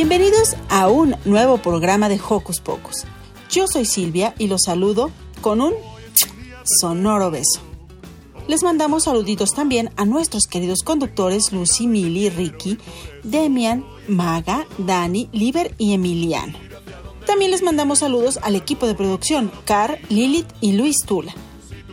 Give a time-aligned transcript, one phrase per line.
[0.00, 3.04] Bienvenidos a un nuevo programa de Hocus Pocus.
[3.50, 5.10] Yo soy Silvia y los saludo
[5.40, 5.74] con un
[6.80, 7.60] sonoro beso.
[8.46, 12.78] Les mandamos saluditos también a nuestros queridos conductores Lucy, Milly, Ricky,
[13.24, 16.56] Demian, Maga, Dani, Liber y Emiliano.
[17.26, 21.34] También les mandamos saludos al equipo de producción, Car, Lilith y Luis Tula.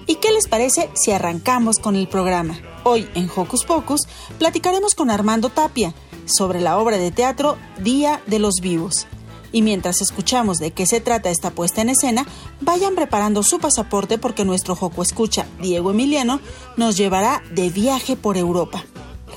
[0.06, 2.56] ¿Y qué les parece si arrancamos con el programa?
[2.83, 4.02] Hoy en Hocus Pocus
[4.38, 5.95] platicaremos con Armando Tapia
[6.26, 9.08] sobre la obra de teatro Día de los Vivos.
[9.52, 12.26] Y mientras escuchamos de qué se trata esta puesta en escena,
[12.59, 16.42] vayan preparando su pasaporte porque nuestro Joco Escucha, Diego Emiliano,
[16.76, 18.84] nos llevará de viaje por Europa.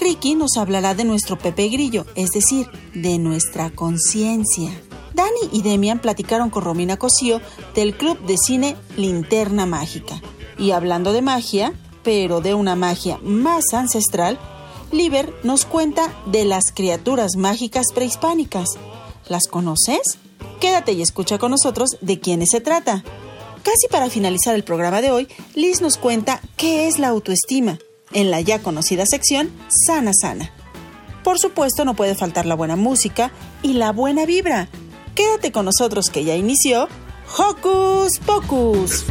[0.01, 4.71] Ricky nos hablará de nuestro Pepe Grillo, es decir, de nuestra conciencia.
[5.15, 7.41] Dani y Demian platicaron con Romina Cosío
[7.75, 10.21] del club de cine Linterna Mágica.
[10.59, 14.39] Y hablando de magia, pero de una magia más ancestral,
[14.93, 18.69] Liber nos cuenta de las criaturas mágicas prehispánicas.
[19.29, 20.19] ¿Las conoces?
[20.61, 23.05] Quédate y escucha con nosotros de quiénes se trata.
[23.63, 27.79] Casi para finalizar el programa de hoy, Liz nos cuenta qué es la autoestima,
[28.13, 29.51] en la ya conocida sección
[29.87, 30.53] Sana Sana.
[31.23, 33.31] Por supuesto, no puede faltar la buena música
[33.63, 34.69] y la buena vibra.
[35.15, 36.89] Quédate con nosotros que ya inició
[37.37, 39.05] Hocus Pocus.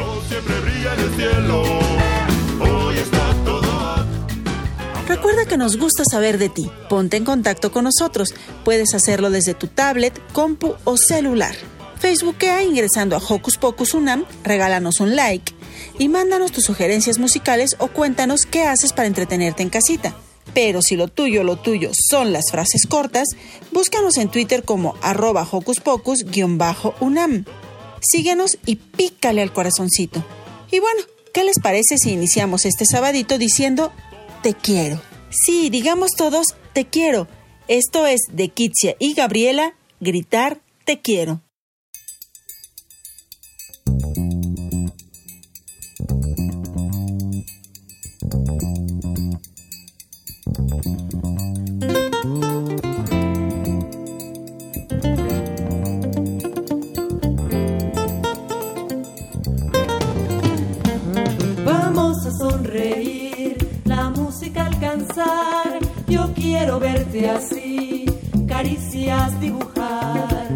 [5.08, 6.70] Recuerda que nos gusta saber de ti.
[6.90, 8.34] Ponte en contacto con nosotros.
[8.66, 11.56] Puedes hacerlo desde tu tablet, compu o celular.
[11.98, 15.54] Facebookea ingresando a Hocus Pocus Unam, regálanos un like
[15.98, 20.14] y mándanos tus sugerencias musicales o cuéntanos qué haces para entretenerte en casita.
[20.54, 23.30] Pero si lo tuyo, lo tuyo son las frases cortas,
[23.72, 27.46] búscanos en Twitter como arroba Hocus Pocus-Unam.
[28.02, 30.24] Síguenos y pícale al corazoncito.
[30.70, 31.02] Y bueno,
[31.34, 33.92] ¿qué les parece si iniciamos este sabadito diciendo
[34.48, 35.02] te quiero.
[35.30, 37.28] Sí, digamos todos te quiero.
[37.68, 41.42] Esto es de Kitsia y Gabriela, gritar te quiero.
[61.66, 63.27] Vamos a sonreír
[64.56, 65.80] alcanzar.
[66.08, 68.06] Yo quiero verte así,
[68.48, 70.48] caricias dibujar.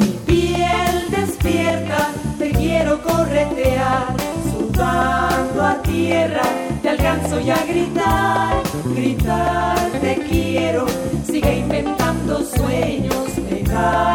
[0.00, 4.06] Mi piel despierta, te quiero corretear,
[4.50, 6.42] sudando a tierra,
[6.82, 8.62] te alcanzo ya a gritar,
[8.96, 10.86] gritar, te quiero,
[11.24, 13.18] sigue inventando sueños
[13.78, 14.07] la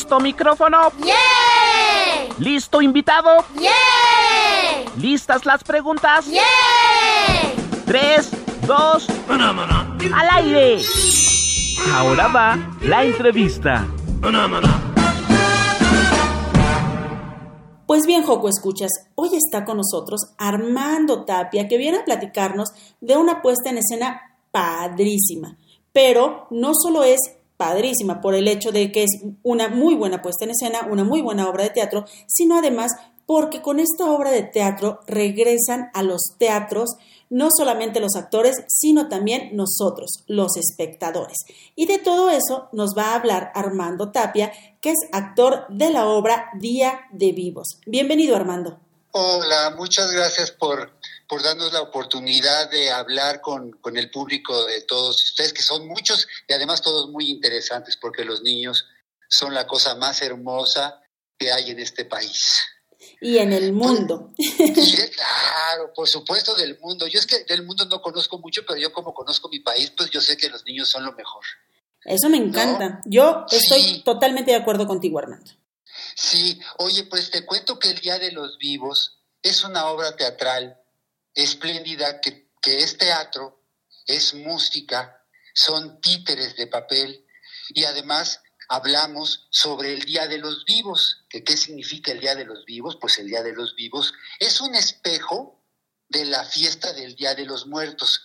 [0.00, 0.78] ¿Listo micrófono?
[1.04, 2.34] ¡Yeah!
[2.38, 3.44] ¿Listo invitado?
[3.60, 3.70] ¡Yeah!
[4.96, 6.24] ¿Listas las preguntas?
[6.26, 6.40] ¡Yeah!
[7.84, 8.30] Tres,
[8.66, 10.80] dos, al aire.
[11.92, 13.86] Ahora va la entrevista.
[17.86, 22.70] Pues bien, Joco, escuchas, hoy está con nosotros Armando Tapia, que viene a platicarnos
[23.02, 25.58] de una puesta en escena padrísima.
[25.92, 27.18] Pero no solo es
[27.60, 29.10] padrísima por el hecho de que es
[29.42, 32.92] una muy buena puesta en escena, una muy buena obra de teatro, sino además
[33.26, 36.96] porque con esta obra de teatro regresan a los teatros
[37.28, 41.36] no solamente los actores, sino también nosotros, los espectadores.
[41.76, 46.08] Y de todo eso nos va a hablar Armando Tapia, que es actor de la
[46.08, 47.78] obra Día de Vivos.
[47.84, 48.80] Bienvenido, Armando.
[49.12, 50.92] Hola, muchas gracias por,
[51.30, 55.86] por darnos la oportunidad de hablar con, con el público de todos ustedes, que son
[55.86, 58.84] muchos y además todos muy interesantes, porque los niños
[59.28, 61.00] son la cosa más hermosa
[61.38, 62.58] que hay en este país.
[63.20, 64.32] Y en el mundo.
[64.36, 64.56] Sí,
[65.14, 67.06] claro, por supuesto del mundo.
[67.06, 70.10] Yo es que del mundo no conozco mucho, pero yo como conozco mi país, pues
[70.10, 71.44] yo sé que los niños son lo mejor.
[72.04, 73.02] Eso me encanta.
[73.04, 74.02] Yo estoy Sí.
[74.04, 75.52] totalmente de acuerdo contigo, Armando.
[76.16, 80.79] Sí, oye, pues te cuento que El Día de los Vivos es una obra teatral
[81.42, 83.62] espléndida que, que es teatro,
[84.06, 87.26] es música, son títeres de papel
[87.70, 91.24] y además hablamos sobre el Día de los Vivos.
[91.28, 92.96] que ¿Qué significa el Día de los Vivos?
[93.00, 95.60] Pues el Día de los Vivos es un espejo
[96.08, 98.24] de la fiesta del Día de los Muertos.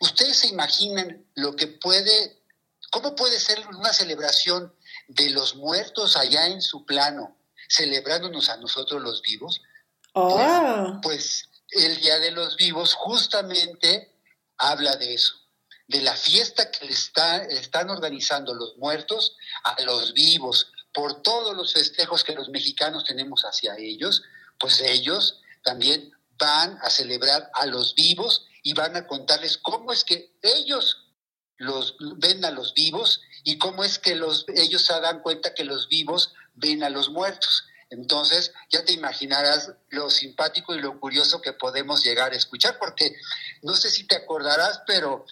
[0.00, 2.42] Ustedes se imaginan lo que puede,
[2.90, 4.74] cómo puede ser una celebración
[5.08, 7.36] de los muertos allá en su plano,
[7.68, 9.60] celebrándonos a nosotros los vivos.
[10.14, 14.12] Oh, Pues el Día de los Vivos justamente
[14.56, 15.34] habla de eso,
[15.88, 21.56] de la fiesta que le está- están organizando los muertos a los vivos, por todos
[21.56, 24.22] los festejos que los mexicanos tenemos hacia ellos,
[24.58, 30.04] pues ellos también van a celebrar a los vivos y van a contarles cómo es
[30.04, 30.98] que ellos
[31.56, 35.64] los ven a los vivos y cómo es que los, ellos se dan cuenta que
[35.64, 37.64] los vivos ven a los muertos.
[37.92, 43.14] Entonces, ya te imaginarás lo simpático y lo curioso que podemos llegar a escuchar, porque
[43.60, 45.26] no sé si te acordarás, pero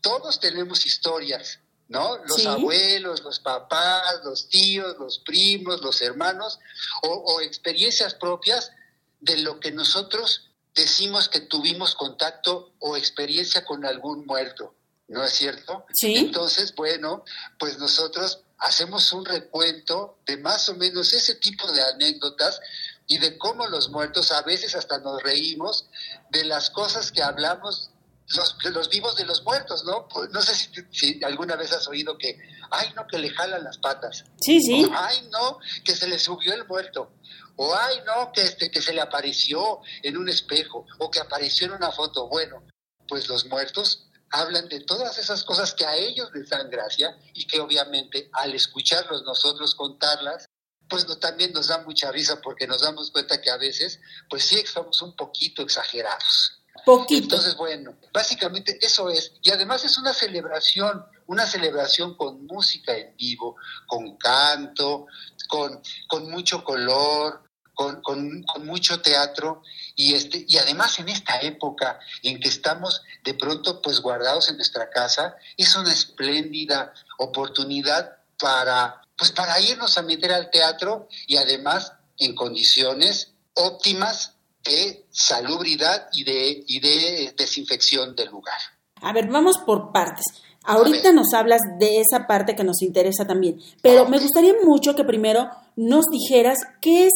[0.00, 1.58] todos tenemos historias,
[1.88, 2.18] ¿no?
[2.18, 2.46] Los Sí.
[2.46, 6.60] abuelos, los papás, los tíos, los primos, los hermanos,
[7.02, 8.70] o, o experiencias propias
[9.18, 14.76] de lo que nosotros decimos que tuvimos contacto o experiencia con algún muerto,
[15.08, 15.86] ¿no es cierto?
[15.92, 16.14] Sí.
[16.18, 17.24] Entonces, bueno,
[17.58, 22.60] pues nosotros hacemos un recuento de más o menos ese tipo de anécdotas
[23.06, 25.88] y de cómo los muertos a veces hasta nos reímos
[26.30, 27.90] de las cosas que hablamos
[28.34, 30.08] los, los vivos de los muertos, ¿no?
[30.08, 32.38] Pues, no sé si, si alguna vez has oído que,
[32.70, 34.24] ay, no, que le jalan las patas.
[34.40, 34.84] sí, sí.
[34.84, 37.12] O, ay, no, que se le subió el muerto.
[37.56, 40.86] O, ay, no, que, este, que se le apareció en un espejo.
[40.98, 42.28] O que apareció en una foto.
[42.28, 42.62] Bueno,
[43.08, 47.46] pues los muertos hablan de todas esas cosas que a ellos les dan gracia y
[47.46, 50.46] que obviamente al escucharlos nosotros contarlas,
[50.88, 54.44] pues no, también nos da mucha risa porque nos damos cuenta que a veces, pues
[54.44, 56.62] sí, somos un poquito exagerados.
[56.84, 57.24] Poquito.
[57.24, 59.32] Entonces, bueno, básicamente eso es.
[59.42, 63.56] Y además es una celebración, una celebración con música en vivo,
[63.86, 65.06] con canto,
[65.48, 67.45] con, con mucho color,
[67.76, 69.62] con, con- con mucho teatro.
[69.94, 74.56] Y, este, y además en esta época en que estamos de pronto pues guardados en
[74.56, 81.36] nuestra casa, es una espléndida oportunidad para, pues para irnos a meter al teatro y
[81.36, 84.32] además en condiciones óptimas
[84.64, 88.58] de salubridad y de, y de desinfección del lugar.
[89.00, 90.24] A ver, vamos por partes.
[90.64, 95.04] Ahorita nos hablas de esa parte que nos interesa también, pero me gustaría mucho que
[95.04, 97.12] primero nos dijeras qué es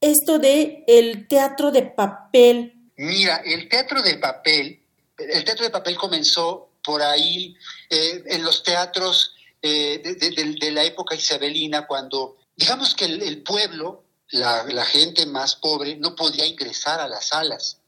[0.00, 2.74] esto de el teatro de papel.
[2.96, 4.82] Mira, el teatro de papel,
[5.18, 7.56] el teatro de papel comenzó por ahí
[7.90, 13.04] eh, en los teatros eh, de, de- de- de la época isabelina, cuando digamos que
[13.06, 17.78] el, el pueblo, la, la gente más pobre, no podía ingresar a las salas.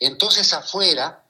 [0.00, 1.24] Entonces afuera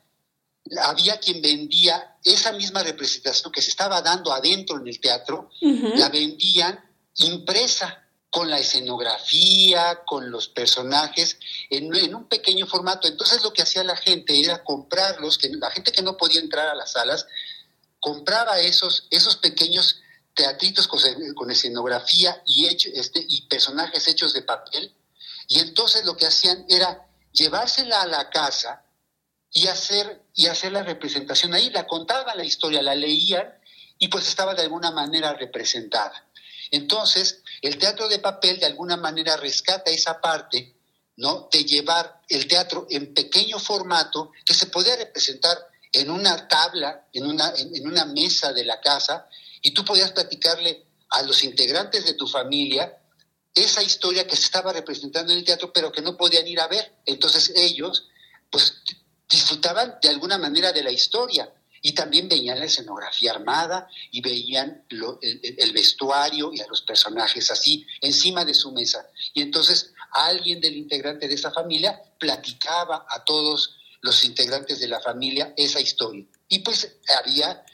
[0.82, 6.08] había quien vendía esa misma representación que se estaba dando adentro en el teatro, la
[6.08, 6.78] vendían
[7.16, 13.08] impresa con la escenografía, con los personajes, en, un pequeño formato.
[13.08, 16.68] Entonces lo que hacía la gente era comprarlos, que la gente que no podía entrar
[16.68, 17.26] a las salas,
[17.98, 20.00] compraba esos, esos pequeños
[20.34, 22.42] teatritos con, escenografía
[22.94, 24.94] este, y personajes hechos de papel,
[25.48, 28.84] y entonces lo que hacían era llevársela a la casa
[29.52, 33.52] y hacer, y hacer la representación ahí, la contaban la historia, la leían
[33.98, 36.30] y pues estaba de alguna manera representada.
[36.70, 40.76] Entonces, el teatro de papel de alguna manera rescata esa parte,
[41.16, 41.48] ¿no?
[41.52, 45.58] De llevar el teatro en pequeño formato que se podía representar
[45.92, 49.28] en una tabla, en una, en, una mesa de la casa,
[49.60, 52.96] y tú podías platicarle a los integrantes de tu familia
[53.54, 56.68] esa historia que se estaba representando en el teatro, pero que no podían ir a
[56.68, 56.94] ver.
[57.04, 58.08] Entonces ellos,
[58.48, 58.74] pues,
[59.28, 64.84] disfrutaban de alguna manera de la historia y también veían la escenografía armada y veían
[64.90, 69.08] el, vestuario y a los personajes así encima de su mesa.
[69.32, 75.00] Y entonces alguien del integrante de esa familia platicaba a todos los integrantes de la
[75.00, 76.24] familia esa historia.
[76.48, 77.64] Y pues había,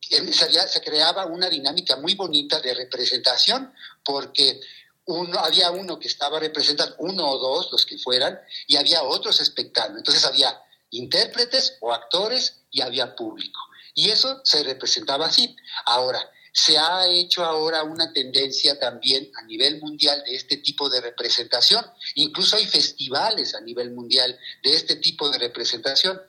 [0.00, 3.72] se creaba una dinámica muy bonita de representación
[4.04, 4.60] porque
[5.06, 9.40] uno, había uno que estaba representando, uno o dos, los que fueran, y había otros
[9.40, 9.98] espectáculos.
[9.98, 13.60] Entonces había intérpretes o actores y había público.
[13.94, 15.56] Y eso se representaba así.
[15.86, 16.20] Ahora,
[16.52, 21.84] se ha hecho ahora una tendencia también a nivel mundial de este tipo de representación.
[22.14, 26.20] Incluso hay festivales a nivel mundial de este tipo de representación.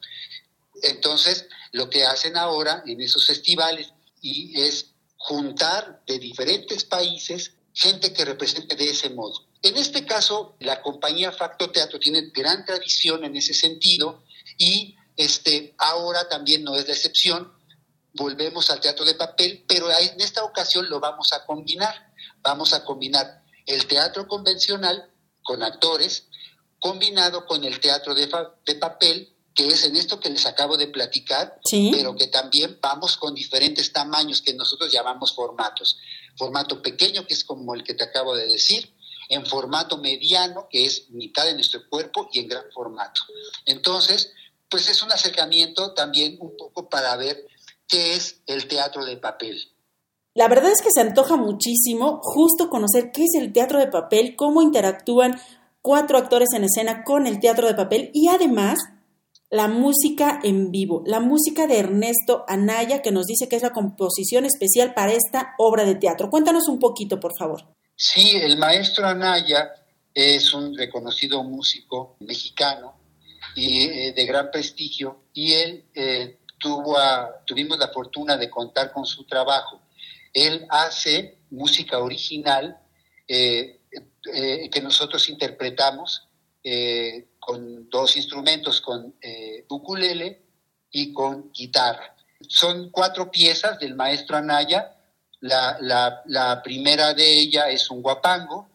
[0.83, 3.91] Entonces, lo que hacen ahora en esos festivales
[4.21, 9.47] y es juntar de diferentes países gente que represente de ese modo.
[9.61, 14.23] En este caso, la compañía Facto Teatro tiene gran tradición en ese sentido
[14.57, 17.51] y este, ahora también no es la excepción.
[18.13, 22.13] Volvemos al teatro de papel, pero en esta ocasión lo vamos a combinar.
[22.41, 25.11] Vamos a combinar el teatro convencional
[25.43, 26.29] con actores,
[26.79, 28.31] combinado con el teatro de,
[28.65, 31.59] de papel, que es en esto que les acabo de platicar,
[31.91, 35.97] pero que también vamos con diferentes tamaños que nosotros llamamos formatos.
[36.37, 38.95] Formato pequeño, que es como el que te acabo de decir,
[39.27, 43.21] en formato mediano, que es mitad de nuestro cuerpo, y en gran formato.
[43.65, 44.31] Entonces,
[44.69, 47.45] pues es un acercamiento también un poco para ver
[47.87, 49.59] qué es el teatro de papel.
[50.35, 54.35] La verdad es que se antoja muchísimo justo conocer qué es el teatro de papel,
[54.35, 55.39] cómo interactúan
[55.81, 58.79] cuatro actores en escena con el teatro de papel y además
[59.49, 63.71] la música en vivo, la música de Ernesto Anaya que nos dice que es la
[63.71, 66.29] composición especial para esta obra de teatro.
[66.29, 67.65] Cuéntanos un poquito, por favor.
[67.95, 69.71] Sí, el maestro Anaya
[70.13, 72.98] es un reconocido músico mexicano
[73.55, 76.97] y eh, de gran prestigio y él eh, tuvo
[77.45, 79.81] tuvimos la fortuna de contar con su trabajo.
[80.33, 82.77] Él hace música original
[83.27, 83.79] eh,
[84.23, 86.27] que nosotros interpretamos
[87.39, 89.15] con dos instrumentos, con
[89.69, 90.41] ukulele
[90.91, 92.15] y con guitarra.
[92.41, 94.95] Son cuatro piezas del maestro Anaya.
[95.39, 98.69] La, la, la primera de ella es un guapango,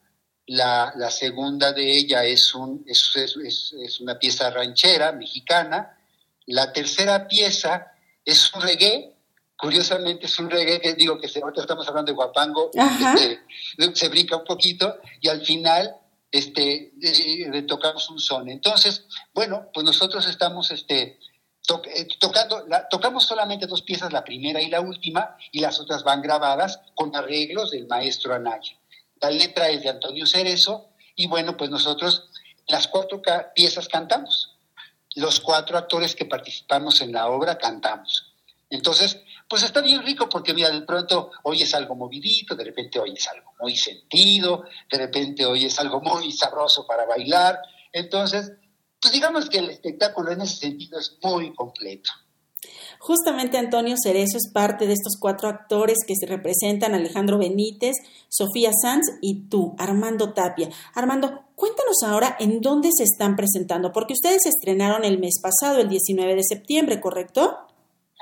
[0.46, 5.98] la, la, segunda de ella es, un, es, es, es, una pieza ranchera mexicana.
[6.46, 7.92] La tercera pieza
[8.24, 9.14] es un reggae.
[9.56, 13.40] Curiosamente es un reggae que digo que se, ahorita estamos hablando de guapango, este,
[13.94, 15.96] se brinca un poquito y al final
[16.30, 18.50] este, le tocamos un son.
[18.50, 21.18] Entonces, bueno, pues nosotros estamos este,
[21.66, 26.20] eh, tocando, tocamos solamente dos piezas, la primera y la última, y las otras van
[26.20, 28.76] grabadas con arreglos del maestro Anaya.
[29.20, 32.30] La letra es de Antonio Cerezo y bueno, pues nosotros
[32.66, 33.22] las cuatro
[33.54, 34.56] piezas cantamos.
[35.14, 38.34] Los cuatro actores que participamos en la obra cantamos.
[38.70, 43.28] Entonces, pues está bien rico porque mira, de pronto oyes algo movidito, de repente oyes
[43.28, 47.60] algo muy sentido, de repente oyes algo muy sabroso para bailar.
[47.92, 48.52] Entonces,
[49.00, 52.10] pues digamos que el espectáculo en ese sentido es muy completo.
[52.98, 57.96] Justamente Antonio Cerezo es parte de estos cuatro actores que se representan Alejandro Benítez,
[58.28, 60.70] Sofía Sanz y tú, Armando Tapia.
[60.94, 65.80] Armando, cuéntanos ahora en dónde se están presentando, porque ustedes se estrenaron el mes pasado,
[65.80, 67.66] el 19 de septiembre, ¿correcto?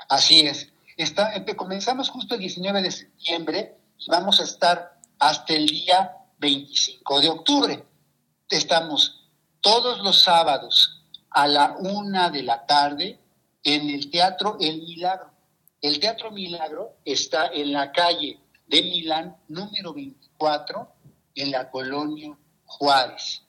[0.09, 0.69] Así es.
[0.97, 7.21] Está, comenzamos justo el 19 de septiembre y vamos a estar hasta el día 25
[7.21, 7.83] de octubre.
[8.49, 9.29] Estamos
[9.61, 13.19] todos los sábados a la una de la tarde
[13.63, 15.31] en el Teatro El Milagro.
[15.81, 20.87] El Teatro Milagro está en la calle de Milán, número 24,
[21.35, 23.41] en la colonia Juárez.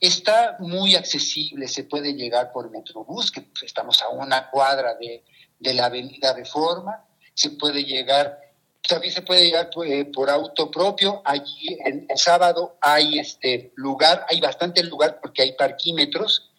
[0.00, 5.24] Está muy accesible, se puede llegar por Metrobús, que pues, estamos a una cuadra de,
[5.60, 8.38] la Avenida Reforma, se puede llegar,
[8.86, 11.20] también se puede llegar eh, por, auto propio.
[11.24, 16.50] Allí el, sábado hay este lugar, hay bastante lugar porque hay parquímetros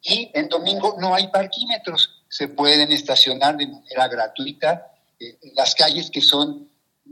[0.00, 6.10] y en domingo no hay parquímetros se pueden estacionar de manera gratuita eh, las calles
[6.10, 6.68] que son,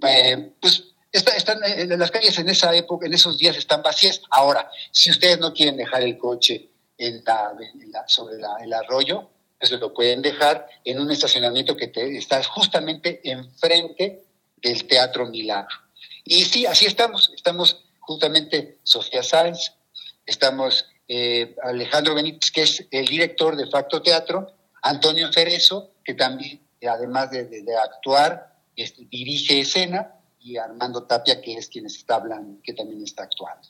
[0.07, 4.21] eh, pues, están, eh, las calles en esa época, en esos días están vacías.
[4.31, 6.69] Ahora, si ustedes no quieren dejar el coche
[6.99, 13.21] en la, sobre el arroyo, pues lo pueden dejar en un estacionamiento que está justamente
[13.25, 14.25] enfrente
[14.57, 15.77] del Teatro Milagro.
[16.25, 17.31] Y sí, así estamos.
[17.35, 19.73] Estamos justamente Sofía Sáenz,
[20.27, 24.53] estamos eh, Alejandro Benítez, que es el director de Facto Teatro,
[24.85, 31.69] Antonio Cerezo, que también, además de, actuar, este, dirige escena, y Armando Tapia, que es
[31.69, 33.67] quien está hablando, que también está actuando.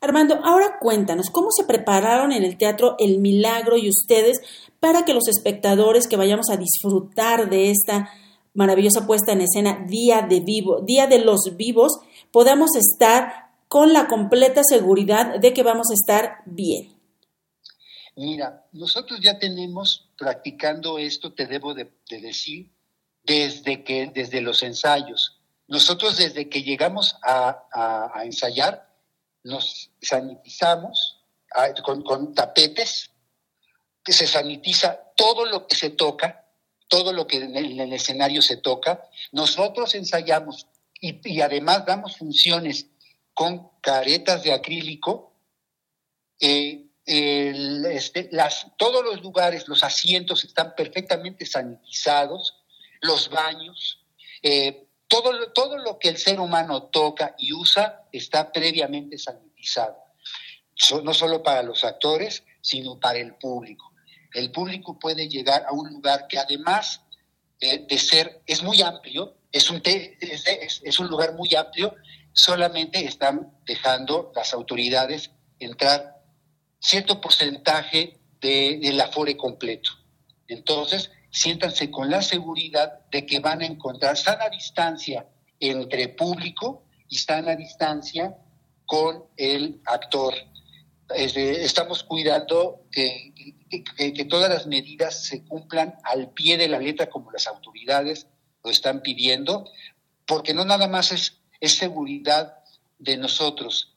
[0.00, 4.40] Armando, ahora cuéntanos, ¿cómo se prepararon en el teatro El Milagro y ustedes
[4.80, 8.10] para que los espectadores que vayamos a disfrutar de esta
[8.54, 12.00] maravillosa puesta en escena Día de Vivo, Día de los Vivos,
[12.32, 16.99] podamos estar con la completa seguridad de que vamos a estar bien?
[18.20, 22.70] Mira, nosotros ya tenemos practicando esto, te debo de, decir,
[23.24, 25.40] desde que, desde los ensayos.
[25.68, 28.94] Nosotros desde que llegamos a, ensayar,
[29.42, 31.24] nos sanitizamos
[31.82, 33.10] con, tapetes,
[34.04, 36.44] que se sanitiza todo lo que se toca,
[36.88, 39.02] todo lo que en el, escenario se toca.
[39.32, 40.66] Nosotros ensayamos
[41.00, 42.86] y, además damos funciones
[43.32, 45.32] con caretas de acrílico.
[46.38, 48.30] Eh, este,
[48.76, 52.62] todos los lugares, los asientos están perfectamente sanitizados,
[53.00, 54.04] los baños,
[54.42, 59.96] eh, todo, todo lo que el ser humano toca y usa está previamente sanitizado,
[61.02, 63.92] no solo para los actores, sino para el público.
[64.32, 67.02] El público puede llegar a un lugar que además
[67.58, 71.94] de, ser, es muy amplio, es un, es un lugar muy amplio,
[72.32, 76.19] solamente están dejando las autoridades entrar
[76.80, 79.90] cierto porcentaje del afore completo.
[80.48, 85.28] Entonces, siéntanse con la seguridad de que van a encontrar sana distancia
[85.60, 88.36] entre público y sana distancia
[88.86, 90.34] con el actor.
[91.14, 93.32] estamos cuidando que,
[93.96, 98.26] que, todas las medidas se cumplan al pie de la letra como las autoridades
[98.64, 99.70] lo están pidiendo,
[100.26, 102.58] porque no nada más es, es seguridad
[102.98, 103.89] de nosotros,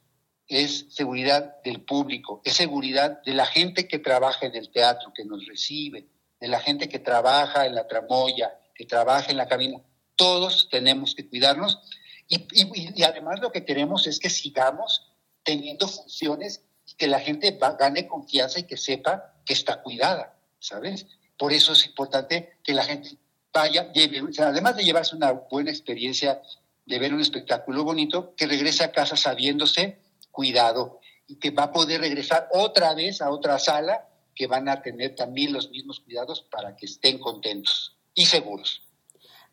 [0.53, 5.25] es seguridad del público, es seguridad de la gente que trabaja en el teatro, que
[5.25, 6.07] nos recibe,
[6.39, 9.81] de la gente que trabaja en la tramoya, que trabaja en la cabina.
[10.15, 11.79] Todos tenemos que cuidarnos
[12.27, 15.13] y, además lo que queremos es que sigamos
[15.43, 21.07] teniendo funciones y que la gente gane confianza y que sepa que está cuidada, ¿sabes?
[21.37, 23.17] Por eso es importante que la gente
[23.51, 23.91] vaya,
[24.39, 26.41] además de llevarse una buena experiencia
[26.85, 30.02] de ver un espectáculo bonito, que regrese a casa sabiéndose
[30.33, 34.81] cuidado y que va a poder regresar otra vez a otra sala que van a
[34.81, 38.81] tener también los mismos cuidados para que estén contentos y seguros.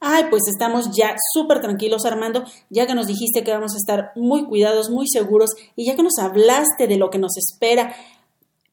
[0.00, 4.12] Ay, pues estamos ya súper tranquilos, Armando, ya que nos dijiste que vamos a estar
[4.16, 7.94] muy cuidados, muy seguros, y ya que nos hablaste de lo que nos espera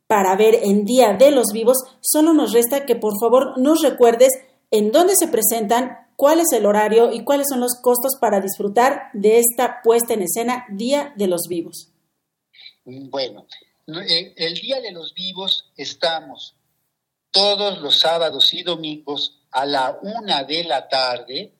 [0.08, 4.32] para ver en Día de los Vivos, solo nos resta que por favor nos recuerdes
[4.72, 9.10] en dónde se presentan, cuál es el horario y cuáles son los costos para disfrutar
[9.12, 11.92] de esta puesta en escena Día de los Vivos.
[12.90, 13.46] Bueno,
[13.86, 16.56] eh, el Día de los Vivos estamos
[17.32, 21.52] todos los sábados y domingos a la una de la tarde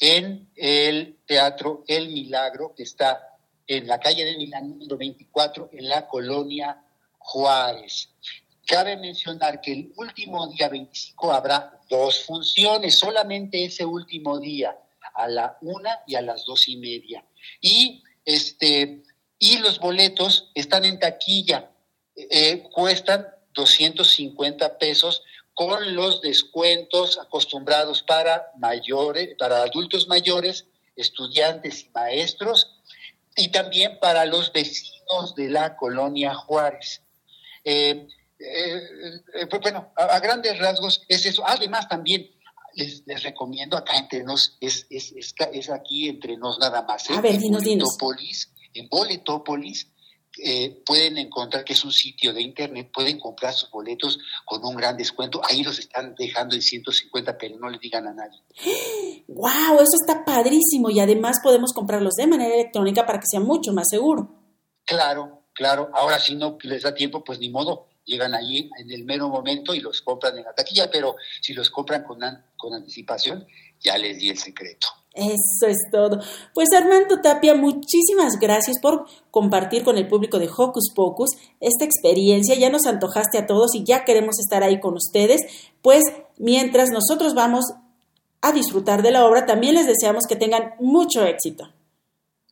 [0.00, 5.90] en el Teatro El Milagro, que está en la calle de Milán número 24, en
[5.90, 6.82] la colonia
[7.18, 8.08] Juárez.
[8.66, 14.74] Cabe mencionar que el último día 25 habrá dos funciones, solamente ese último día,
[15.16, 17.22] a la una y a las dos y media.
[17.60, 19.02] Y este,
[19.38, 21.70] y los boletos están en taquilla,
[22.14, 25.22] eh, cuestan 250 pesos
[25.54, 32.80] con los descuentos acostumbrados para mayores, para adultos mayores, estudiantes y maestros,
[33.36, 37.02] y también para los vecinos de la colonia Juárez.
[37.64, 38.06] Eh,
[38.38, 41.46] eh, bueno, a, grandes rasgos es eso.
[41.46, 42.30] Además, también
[42.74, 45.14] les, recomiendo acá entre nos, es, es,
[45.52, 47.10] es, aquí entre nos nada más.
[47.10, 47.96] A ver, dinos, dinos
[48.78, 49.88] en Boletópolis
[50.38, 54.76] eh, pueden encontrar que es un sitio de internet, pueden comprar sus boletos con un
[54.76, 55.40] gran descuento.
[55.42, 58.38] Ahí los están dejando en 150, pero no le digan a nadie.
[59.28, 59.80] ¡Wow!
[59.80, 63.86] Eso está padrísimo y además podemos comprarlos de manera electrónica para que sea mucho más
[63.88, 64.28] seguro.
[64.84, 65.90] Claro, claro.
[65.94, 67.86] Ahora si no les da tiempo, pues ni modo.
[68.04, 71.70] Llegan allí en el mero momento y los compran en la taquilla, pero si los
[71.70, 72.20] compran con,
[72.56, 73.44] con anticipación,
[73.80, 74.86] ya les di el secreto.
[75.16, 76.20] Eso es todo.
[76.52, 82.54] Pues Armando Tapia, muchísimas gracias por compartir con el público de Hocus Pocus esta experiencia.
[82.54, 85.40] Ya nos antojaste a todos y ya queremos estar ahí con ustedes.
[85.80, 86.02] Pues
[86.36, 87.64] mientras nosotros vamos
[88.42, 91.72] a disfrutar de la obra, también les deseamos que tengan mucho éxito.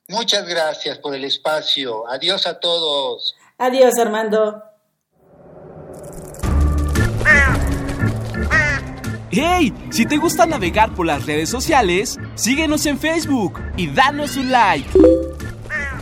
[0.09, 2.09] Muchas gracias por el espacio.
[2.09, 3.37] Adiós a todos.
[3.59, 4.63] Adiós, Armando.
[9.37, 9.75] ¡Hey!
[9.91, 14.89] Si te gusta navegar por las redes sociales, síguenos en Facebook y danos un like.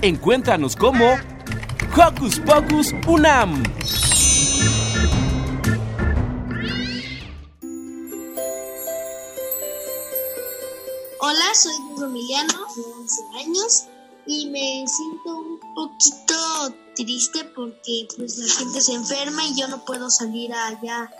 [0.03, 1.15] Encuéntranos como
[1.97, 3.63] Hocus Pocus Unam.
[11.19, 11.73] Hola, soy
[12.05, 13.85] Emiliano, de 11 años,
[14.27, 16.35] y me siento un poquito
[16.95, 21.11] triste porque pues la gente se enferma y yo no puedo salir allá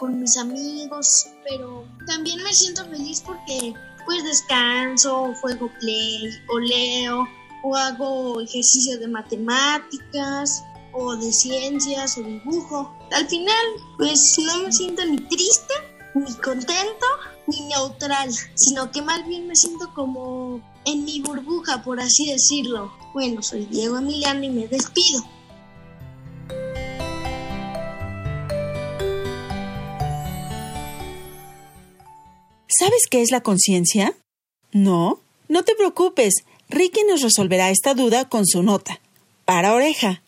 [0.00, 3.74] con mis amigos, pero también me siento feliz porque
[4.06, 7.28] pues descanso, juego play, o leo,
[7.62, 12.96] o hago ejercicio de matemáticas, o de ciencias, o dibujo.
[13.12, 13.66] Al final,
[13.98, 15.74] pues no me siento ni triste,
[16.14, 17.06] ni contento,
[17.46, 22.90] ni neutral, sino que más bien me siento como en mi burbuja, por así decirlo.
[23.12, 25.22] Bueno, soy Diego Emiliano y me despido.
[32.78, 34.14] ¿Sabes qué es la conciencia?
[34.70, 35.18] ¿No?
[35.48, 39.00] No te preocupes, Ricky nos resolverá esta duda con su nota.
[39.44, 40.22] Para oreja.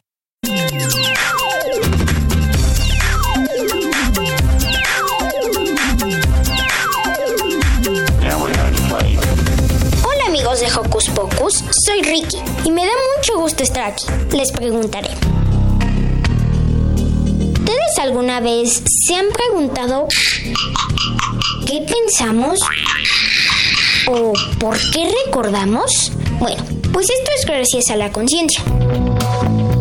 [10.04, 14.04] Hola amigos de Hocus Pocus, soy Ricky y me da mucho gusto estar aquí.
[14.36, 15.10] Les preguntaré.
[17.52, 20.08] ¿Ustedes alguna vez se han preguntado
[21.72, 22.58] qué pensamos
[24.06, 26.12] o por qué recordamos?
[26.38, 28.62] Bueno, pues esto es gracias a la conciencia.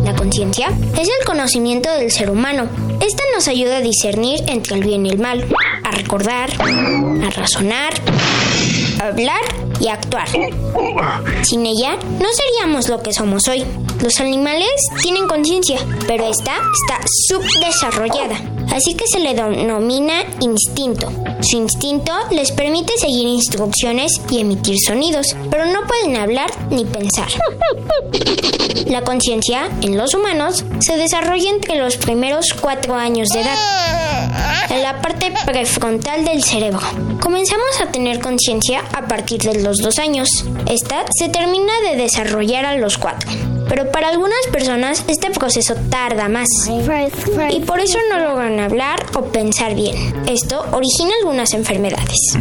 [0.02, 2.66] La conciencia es el conocimiento del ser humano.
[3.00, 5.46] Esta nos ayuda a discernir entre el bien y el mal,
[5.84, 7.92] a recordar, a razonar,
[8.98, 9.42] a hablar
[9.78, 10.28] y a actuar.
[11.42, 13.64] Sin ella, no seríamos lo que somos hoy.
[14.02, 14.70] Los animales
[15.02, 18.36] tienen conciencia, pero esta está subdesarrollada,
[18.70, 21.10] así que se le denomina instinto.
[21.40, 27.28] Su instinto les permite seguir instrucciones y emitir sonidos, pero no pueden hablar ni pensar.
[28.86, 33.56] La conciencia en los humanos se desarrolla entre los primeros cuatro años de edad,
[34.70, 36.80] en la parte prefrontal del cerebro.
[37.20, 40.28] Comenzamos a tener conciencia a partir de los dos años.
[40.66, 43.30] Esta se termina de desarrollar a los cuatro.
[43.68, 46.48] Pero para algunas personas este proceso tarda más
[47.50, 49.96] y por eso no logran hablar o pensar bien.
[50.26, 52.36] Esto origina algunas enfermedades.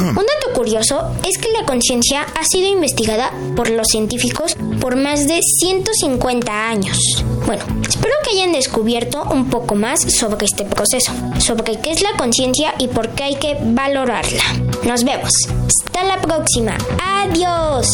[0.00, 5.26] Un dato curioso es que la conciencia ha sido investigada por los científicos por más
[5.26, 6.98] de 150 años.
[7.46, 12.12] Bueno, espero que hayan descubierto un poco más sobre este proceso, sobre qué es la
[12.18, 14.42] conciencia y por qué hay que valorarla.
[14.84, 15.32] Nos vemos.
[15.66, 16.76] Hasta la próxima.
[17.02, 17.88] Adiós.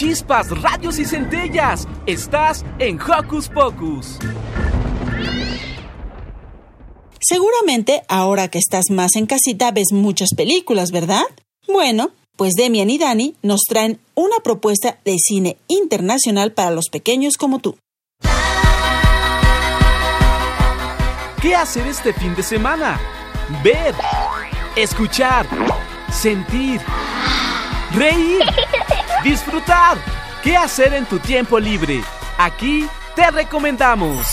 [0.00, 1.86] Chispas, radios y centellas.
[2.06, 4.16] Estás en Hocus Pocus.
[7.20, 11.24] Seguramente, ahora que estás más en casita, ves muchas películas, ¿verdad?
[11.68, 17.36] Bueno, pues Demian y Dani nos traen una propuesta de cine internacional para los pequeños
[17.36, 17.76] como tú.
[21.42, 22.98] ¿Qué hacer este fin de semana?
[23.62, 23.94] Ver,
[24.76, 25.46] escuchar,
[26.10, 26.80] sentir,
[27.92, 28.40] reír,
[29.22, 29.98] disfrutar.
[30.42, 32.02] ¿Qué hacer en tu tiempo libre?
[32.38, 34.26] Aquí te recomendamos.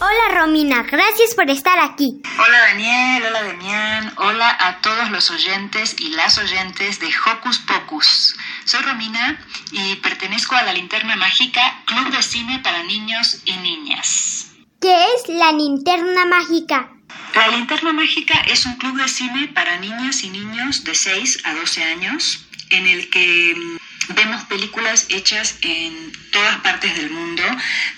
[0.00, 2.22] Hola Romina, gracias por estar aquí.
[2.38, 8.36] Hola Daniel, hola Demian, hola a todos los oyentes y las oyentes de Hocus Pocus.
[8.64, 14.46] Soy Romina y pertenezco a la Linterna Mágica, Club de Cine para Niños y Niñas.
[14.80, 16.97] ¿Qué es la linterna mágica?
[17.34, 21.54] La Linterna Mágica es un club de cine para niñas y niños de 6 a
[21.54, 27.42] 12 años en el que mm, vemos películas hechas en todas partes del mundo,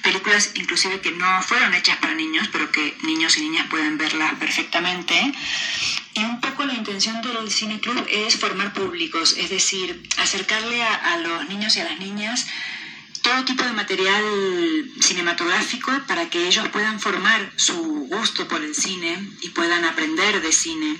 [0.03, 4.35] películas inclusive que no fueron hechas para niños, pero que niños y niñas pueden verlas
[4.35, 5.33] perfectamente.
[6.15, 10.95] Y un poco la intención del Cine Club es formar públicos, es decir, acercarle a,
[10.95, 12.47] a los niños y a las niñas
[13.23, 14.25] todo tipo de material
[15.01, 17.75] cinematográfico para que ellos puedan formar su
[18.09, 20.97] gusto por el cine y puedan aprender de cine.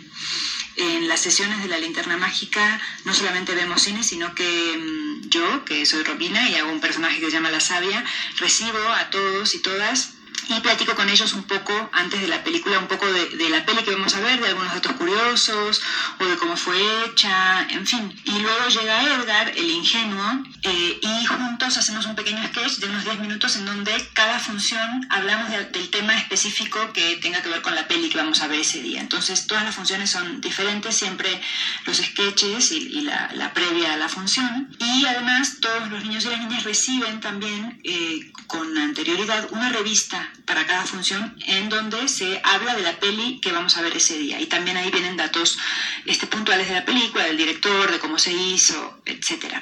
[0.77, 5.65] En las sesiones de la linterna mágica no solamente vemos cine, sino que mm, yo,
[5.65, 8.05] que soy Robina y hago un personaje que se llama La Sabia,
[8.39, 10.15] recibo a todos y todas
[10.49, 13.83] y platico con ellos un poco antes de la película, un poco de, la peli
[13.83, 15.81] que vamos a ver, de algunos datos curiosos
[16.19, 18.21] o de cómo fue hecha, en fin.
[18.25, 23.05] Y luego llega Edgar, el ingenuo, eh, y juntos hacemos un pequeño sketch de unos
[23.05, 27.75] 10 minutos en donde cada función hablamos del tema específico que tenga que ver con
[27.75, 29.01] la peli que vamos a ver ese día.
[29.01, 31.41] Entonces todas las funciones son diferentes, siempre
[31.87, 34.75] los sketches y, la, previa a la función.
[34.79, 40.30] Y además todos los niños y las niñas reciben también eh, con anterioridad una revista
[40.47, 44.19] para cada función en donde se habla de la peli que vamos a ver ese
[44.19, 44.41] día.
[44.41, 45.59] Y también ahí vienen datos
[46.07, 49.55] este, puntuales de la película, del director, de cómo se hizo, etc.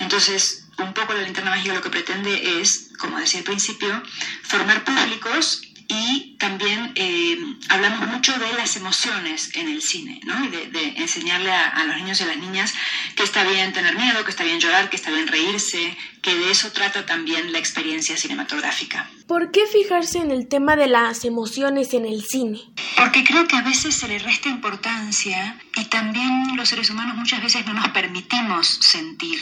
[0.00, 4.02] Entonces, un poco la linterna mágica lo que pretende es, como decía al principio,
[4.42, 7.36] formar públicos y también eh,
[7.68, 10.44] hablamos mucho de las emociones en el cine, ¿no?
[10.44, 12.74] Y de, enseñarle a, los niños y a las niñas
[13.14, 16.50] que está bien tener miedo, que está bien llorar, que está bien reírse, que de
[16.50, 19.10] eso trata también la experiencia cinematográfica.
[19.26, 22.60] ¿Por qué fijarse en el tema de las emociones en el cine?
[22.96, 27.42] Porque creo que a veces se le resta importancia y también los seres humanos muchas
[27.42, 29.40] veces no nos permitimos sentir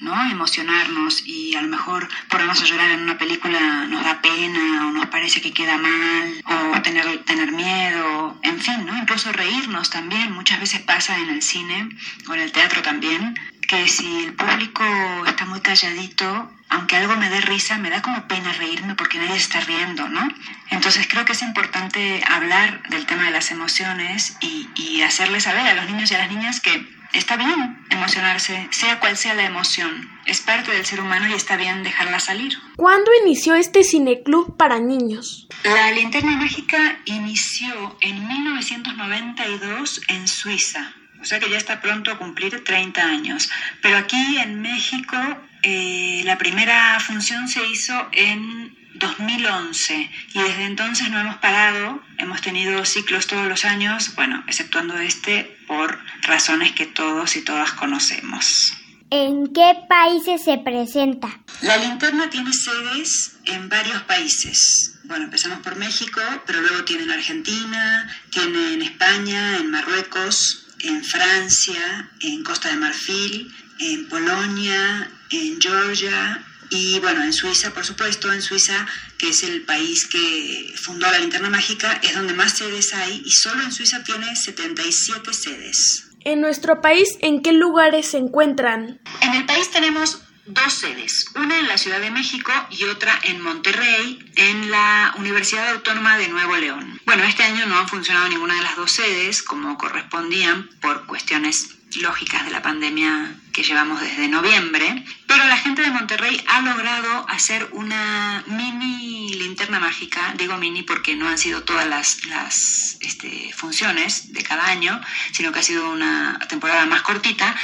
[0.00, 0.30] ¿no?
[0.30, 4.90] emocionarnos y a lo mejor ponernos a llorar en una película nos da pena o
[4.92, 8.96] nos parece que queda mal o tener, tener miedo, en fin, ¿no?
[8.96, 11.88] incluso reírnos también, muchas veces pasa en el cine
[12.28, 13.34] o en el teatro también,
[13.66, 14.84] que si el público
[15.26, 19.36] está muy calladito, aunque algo me dé risa, me da como pena reírme porque nadie
[19.36, 20.28] está riendo, ¿no?
[20.70, 25.66] Entonces creo que es importante hablar del tema de las emociones y, y hacerles saber
[25.66, 29.44] a los niños y a las niñas que Está bien emocionarse, sea cual sea la
[29.44, 30.10] emoción.
[30.26, 32.58] Es parte del ser humano y está bien dejarla salir.
[32.76, 35.48] ¿Cuándo inició este cineclub para niños?
[35.64, 40.94] La linterna mágica inició en 1992 en Suiza.
[41.20, 43.50] O sea que ya está pronto a cumplir 30 años.
[43.82, 45.16] Pero aquí en México
[45.62, 52.40] eh, la primera función se hizo en 2011 y desde entonces no hemos parado, hemos
[52.40, 58.72] tenido ciclos todos los años, bueno, exceptuando este por razones que todos y todas conocemos.
[59.10, 61.40] ¿En qué países se presenta?
[61.62, 64.98] La linterna tiene sedes en varios países.
[65.04, 71.04] Bueno, empezamos por México, pero luego tiene en Argentina, tiene en España, en Marruecos, en
[71.04, 78.32] Francia, en Costa de Marfil, en Polonia, en Georgia, y bueno, en Suiza, por supuesto,
[78.32, 78.86] en Suiza,
[79.18, 83.32] que es el país que fundó la linterna mágica, es donde más sedes hay y
[83.32, 86.08] solo en Suiza tiene 77 sedes.
[86.24, 89.00] En nuestro país, ¿en qué lugares se encuentran?
[89.20, 93.40] En el país tenemos dos sedes, una en la Ciudad de México y otra en
[93.40, 97.00] Monterrey, en la Universidad Autónoma de Nuevo León.
[97.04, 101.76] Bueno, este año no han funcionado ninguna de las dos sedes como correspondían por cuestiones
[102.00, 107.26] lógicas de la pandemia que llevamos desde noviembre, pero la gente de Monterrey ha logrado
[107.26, 113.54] hacer una mini linterna mágica, digo mini porque no han sido todas las, las este,
[113.56, 115.00] funciones de cada año,
[115.32, 117.56] sino que ha sido una temporada más cortita,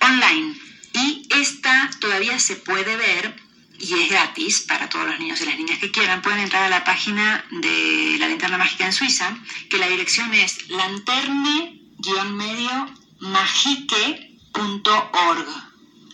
[0.00, 0.56] online.
[0.94, 3.40] Y esta todavía se puede ver
[3.78, 6.22] y es gratis para todos los niños y las niñas que quieran.
[6.22, 9.32] Pueden entrar a la página de la linterna mágica en Suiza,
[9.70, 14.25] que la dirección es lanterne-medio magique.org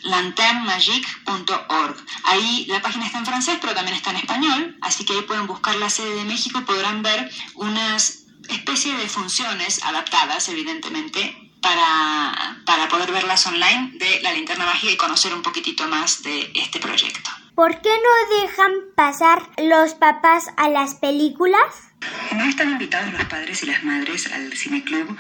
[0.02, 1.96] lanternmagique.org.
[2.24, 5.46] Ahí la página está en francés, pero también está en español, así que ahí pueden
[5.46, 12.60] buscar la sede de México y podrán ver unas especies de funciones adaptadas, evidentemente, para,
[12.66, 16.80] para poder verlas online de la linterna mágica y conocer un poquitito más de este
[16.80, 17.30] proyecto.
[17.54, 21.92] ¿Por qué no dejan pasar los papás a las películas?
[22.34, 25.16] No están invitados los padres y las madres al cineclub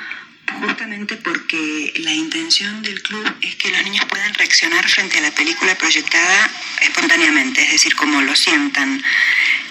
[0.60, 5.30] justamente porque la intención del club es que los niños puedan reaccionar frente a la
[5.30, 9.02] película proyectada espontáneamente, es decir, como lo sientan,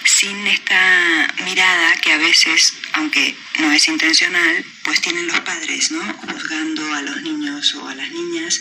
[0.04, 6.02] sin esta mirada que a veces, aunque no es intencional, pues tienen los padres, ¿no?
[6.14, 8.60] Juzgando a los niños o a las niñas,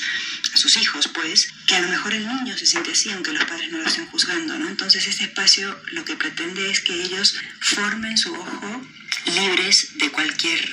[0.53, 3.45] a sus hijos, pues, que a lo mejor el niño se siente así, aunque los
[3.45, 4.67] padres no lo estén juzgando, ¿no?
[4.67, 8.81] Entonces este espacio lo que pretende es que ellos formen su ojo
[9.25, 10.69] libres de cualquier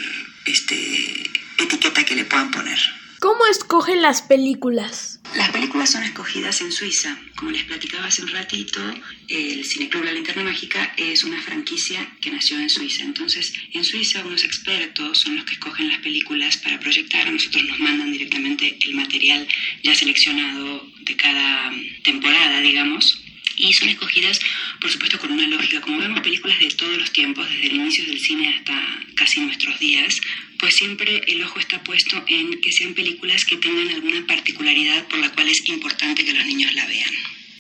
[0.46, 2.79] este, etiqueta que le puedan poner.
[3.21, 5.18] ¿Cómo escogen las películas?
[5.35, 7.18] Las películas son escogidas en Suiza.
[7.35, 8.81] Como les platicaba hace un ratito,
[9.27, 13.03] el Cineclub La Linterna Mágica es una franquicia que nació en Suiza.
[13.03, 17.27] Entonces, en Suiza unos expertos son los que escogen las películas para proyectar.
[17.27, 19.49] A nosotros nos mandan directamente el material
[19.83, 21.73] ya seleccionado de cada
[22.05, 23.25] temporada, digamos
[23.59, 24.38] y son escogidas,
[24.81, 25.81] por supuesto, con una lógica.
[25.81, 28.75] Como vemos películas de todos los tiempos, desde el inicio del cine hasta
[29.14, 30.21] casi nuestros días,
[30.59, 35.18] pues siempre el ojo está puesto en que sean películas que tengan alguna particularidad por
[35.18, 37.11] la cual es importante que los niños la vean.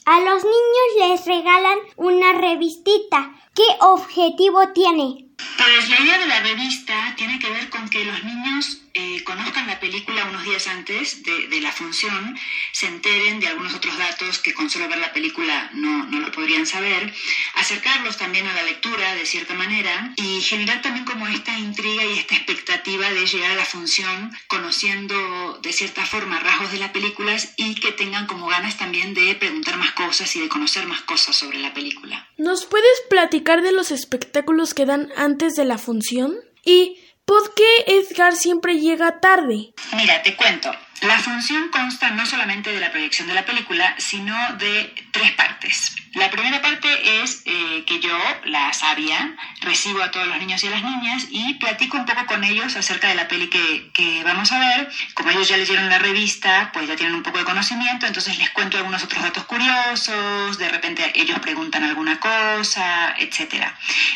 [0.04, 3.34] A los niños les regalan una revistita.
[3.54, 5.27] ¿Qué objetivo tiene?
[5.38, 9.68] Pues la idea de la revista tiene que ver con que los niños eh, conozcan
[9.68, 12.36] la película unos días antes de, la función,
[12.72, 16.32] se enteren de algunos otros datos que con solo ver la película no, no lo
[16.32, 17.12] podrían saber,
[17.54, 22.18] acercarlos también a la lectura de cierta manera y generar también como esta intriga y
[22.18, 27.52] esta expectativa de llegar a la función conociendo de cierta forma rasgos de las películas
[27.56, 31.36] y que tengan como ganas también de preguntar más cosas y de conocer más cosas
[31.36, 32.28] sobre la película.
[32.36, 36.34] ¿Nos puedes platicar de los espectáculos que dan antes de la función?
[36.64, 39.74] Y ¿Por qué Edgar siempre llega tarde?
[39.94, 40.70] Mira, te cuento.
[41.02, 45.94] La función consta no solamente de la proyección de la película, sino de tres partes.
[46.14, 46.88] La primera parte
[47.22, 51.26] es eh, que yo, la sabia, recibo a todos los niños y a las niñas
[51.30, 54.88] y platico un poco con ellos acerca de la peli que, que vamos a ver.
[55.14, 58.50] Como ellos ya leyeron la revista, pues ya tienen un poco de conocimiento, entonces les
[58.50, 63.66] cuento algunos otros datos curiosos, de repente ellos preguntan alguna cosa, etc.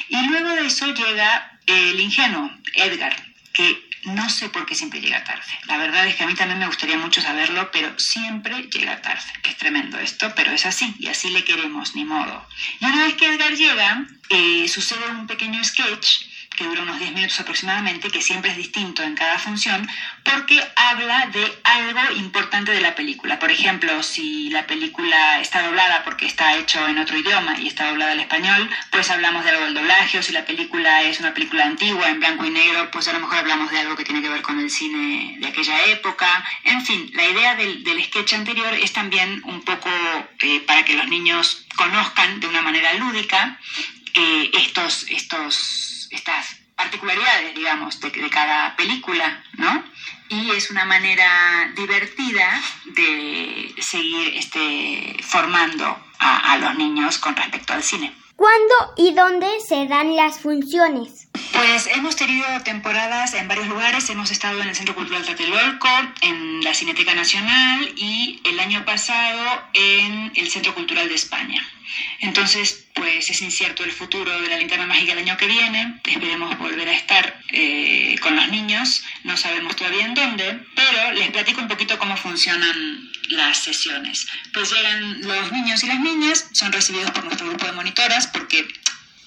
[0.09, 3.15] Y luego de eso llega el ingenuo, Edgar,
[3.53, 5.43] que no sé por qué siempre llega tarde.
[5.67, 9.23] La verdad es que a mí también me gustaría mucho saberlo, pero siempre llega tarde.
[9.45, 12.47] Es tremendo esto, pero es así y así le queremos, ni modo.
[12.81, 17.13] Y una vez que Edgar llega, eh, sucede un pequeño sketch que dura unos 10
[17.13, 19.89] minutos aproximadamente, que siempre es distinto en cada función,
[20.25, 23.39] porque habla de algo importante de la película.
[23.39, 27.89] Por ejemplo, si la película está doblada porque está hecho en otro idioma y está
[27.89, 31.35] doblada al español, pues hablamos de algo del doblaje, o si la película es una
[31.35, 34.23] película antigua en blanco y negro, pues a lo mejor hablamos de algo que tiene
[34.23, 36.45] que ver con el cine de aquella época.
[36.65, 39.89] En fin, la idea del, sketch anterior es también un poco
[40.41, 43.59] eh, para que los niños conozcan de una manera lúdica
[44.15, 49.85] eh, estos, estos estas particularidades, digamos, de, cada película, ¿no?
[50.29, 55.87] Y es una manera divertida de seguir este, formando
[56.19, 58.15] a, a los niños con respecto al cine.
[58.37, 61.29] ¿Cuándo y dónde se dan las funciones?
[61.53, 64.09] Pues hemos tenido temporadas en varios lugares.
[64.11, 65.89] Hemos estado en el Centro Cultural Tlatelolco,
[66.23, 71.63] en la Cineteca Nacional y el año pasado en el Centro Cultural de España.
[72.21, 76.01] Entonces, pues es incierto el futuro de la linterna mágica el año que viene.
[76.05, 79.03] Esperemos volver a estar eh, con los niños.
[79.25, 84.27] No sabemos todavía en dónde, pero les platico un poquito cómo funcionan las sesiones.
[84.53, 88.67] Pues llegan los niños y las niñas, son recibidos por nuestro grupo de monitoras porque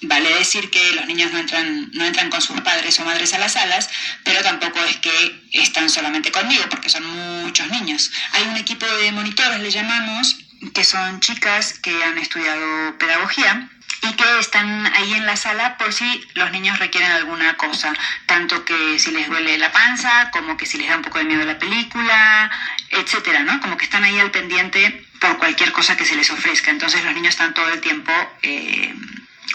[0.02, 3.38] Vale decir que los niños no entran, no entran con sus padres o madres a
[3.38, 3.88] las salas,
[4.24, 7.04] pero tampoco es que están solamente conmigo, porque son
[7.42, 8.10] muchos niños.
[8.32, 10.36] Hay un equipo de monitores, le llamamos,
[10.72, 13.68] que son chicas que han estudiado pedagogía
[14.02, 17.92] y que están ahí en la sala por si los niños requieren alguna cosa,
[18.26, 21.24] tanto que si les duele la panza, como que si les da un poco de
[21.24, 22.50] miedo la película,
[22.90, 23.60] etcétera, ¿no?
[23.60, 26.70] Como que están ahí al pendiente por cualquier cosa que se les ofrezca.
[26.70, 28.94] Entonces los niños están todo el tiempo eh,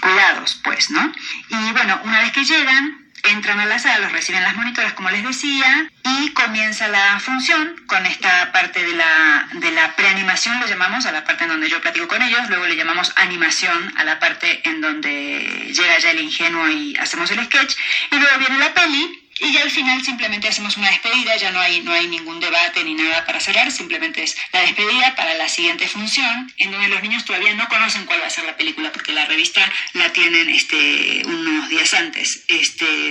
[0.02, 1.12] cuidados, pues, ¿no?
[1.50, 5.10] Y bueno, una vez que llegan, entran a la sala, los reciben las monitoras, como
[5.10, 10.68] les decía, y comienza la función con esta parte de la, de la preanimación, le
[10.68, 14.04] llamamos a la parte en donde yo platico con ellos, luego le llamamos animación a
[14.04, 17.76] la parte en donde llega ya el ingenuo y hacemos el sketch,
[18.12, 21.60] y luego viene la peli, y ya al final simplemente hacemos una despedida, ya no
[21.60, 25.50] hay, no hay ningún debate ni nada para cerrar, simplemente es la despedida para la
[25.50, 28.92] siguiente función, en donde los niños todavía no conocen cuál va a ser la película,
[28.92, 29.62] porque la revista
[29.94, 32.46] la tienen este, unos días antes.
[32.50, 33.10] Este,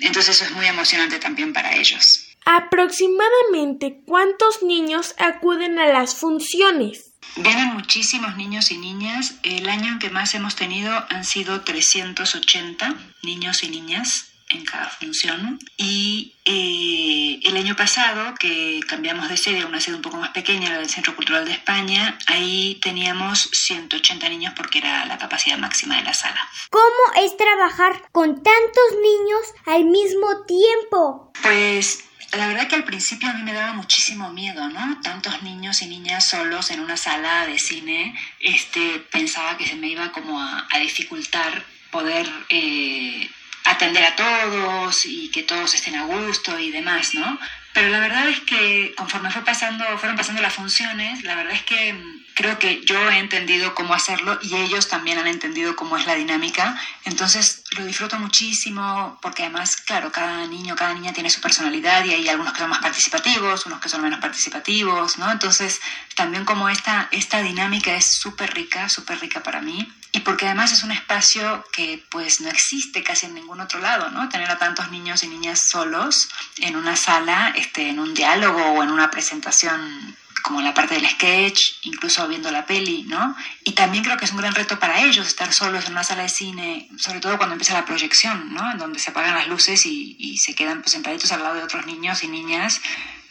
[0.00, 2.26] entonces eso es muy emocionante también para ellos.
[2.46, 7.12] Aproximadamente, ¿cuántos niños acuden a las funciones?
[7.36, 9.34] Vienen muchísimos niños y niñas.
[9.42, 14.88] El año en que más hemos tenido han sido 380 niños y niñas en cada
[14.88, 15.58] función.
[15.76, 20.30] Y eh, el año pasado, que cambiamos de sede a una sede un poco más
[20.30, 25.58] pequeña, la del Centro Cultural de España, ahí teníamos 180 niños porque era la capacidad
[25.58, 26.40] máxima de la sala.
[26.70, 31.32] ¿Cómo es trabajar con tantos niños al mismo tiempo?
[31.42, 35.00] Pues la verdad que al principio a mí me daba muchísimo miedo, ¿no?
[35.00, 39.88] Tantos niños y niñas solos en una sala de cine, este, pensaba que se me
[39.88, 43.28] iba como a, dificultar poder eh,
[43.66, 47.38] atender a todos y que todos estén a gusto y demás, ¿no?
[47.76, 51.62] Pero la verdad es que conforme fue pasando, fueron pasando las funciones, la verdad es
[51.62, 55.98] que mm, creo que yo he entendido cómo hacerlo y ellos también han entendido cómo
[55.98, 56.74] es la dinámica.
[57.04, 62.14] Entonces lo disfruto muchísimo porque además, claro, cada niño, cada niña tiene su personalidad y
[62.14, 65.30] hay algunos que son más participativos, unos que son menos participativos, ¿no?
[65.30, 65.82] Entonces
[66.14, 70.72] también como esta, esta dinámica es súper rica, súper rica para mí y porque además
[70.72, 74.30] es un espacio que pues no existe casi en ningún otro lado, ¿no?
[74.30, 78.82] Tener a tantos niños y niñas solos en una sala, este, en un diálogo o
[78.82, 83.34] en una presentación como la parte del sketch, incluso viendo la peli, ¿no?
[83.64, 86.22] Y también creo que es un gran reto para ellos estar solos en una sala
[86.22, 88.70] de cine, sobre todo cuando empieza la proyección, ¿no?
[88.70, 91.84] En donde se apagan las luces y, se quedan pues sentaditos al lado de otros
[91.86, 92.80] niños y niñas.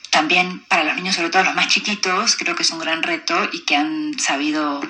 [0.09, 3.49] También para los niños, sobre todo los más chiquitos, creo que es un gran reto
[3.53, 4.81] y que han sabido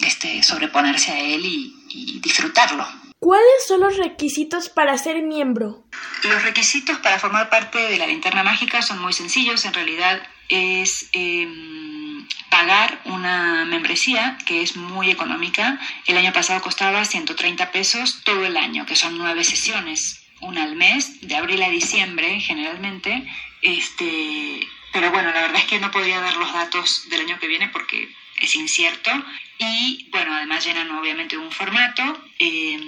[0.00, 3.01] este, sobreponerse a él y, y disfrutarlo.
[3.22, 5.84] ¿Cuáles son los requisitos para ser miembro?
[6.24, 9.64] Los requisitos para formar parte de la linterna mágica son muy sencillos.
[9.64, 15.78] En realidad es em, pagar una membresía que es muy económica.
[16.08, 20.74] El año pasado costaba 130 pesos todo el año, que son nueve sesiones, una al
[20.74, 23.24] mes, de abril a diciembre generalmente.
[23.62, 27.46] Este, pero bueno, la verdad es que no podría dar los datos del año que
[27.46, 29.12] viene porque es incierto.
[29.58, 32.02] Y bueno, además llenan obviamente un formato.
[32.40, 32.80] Eh,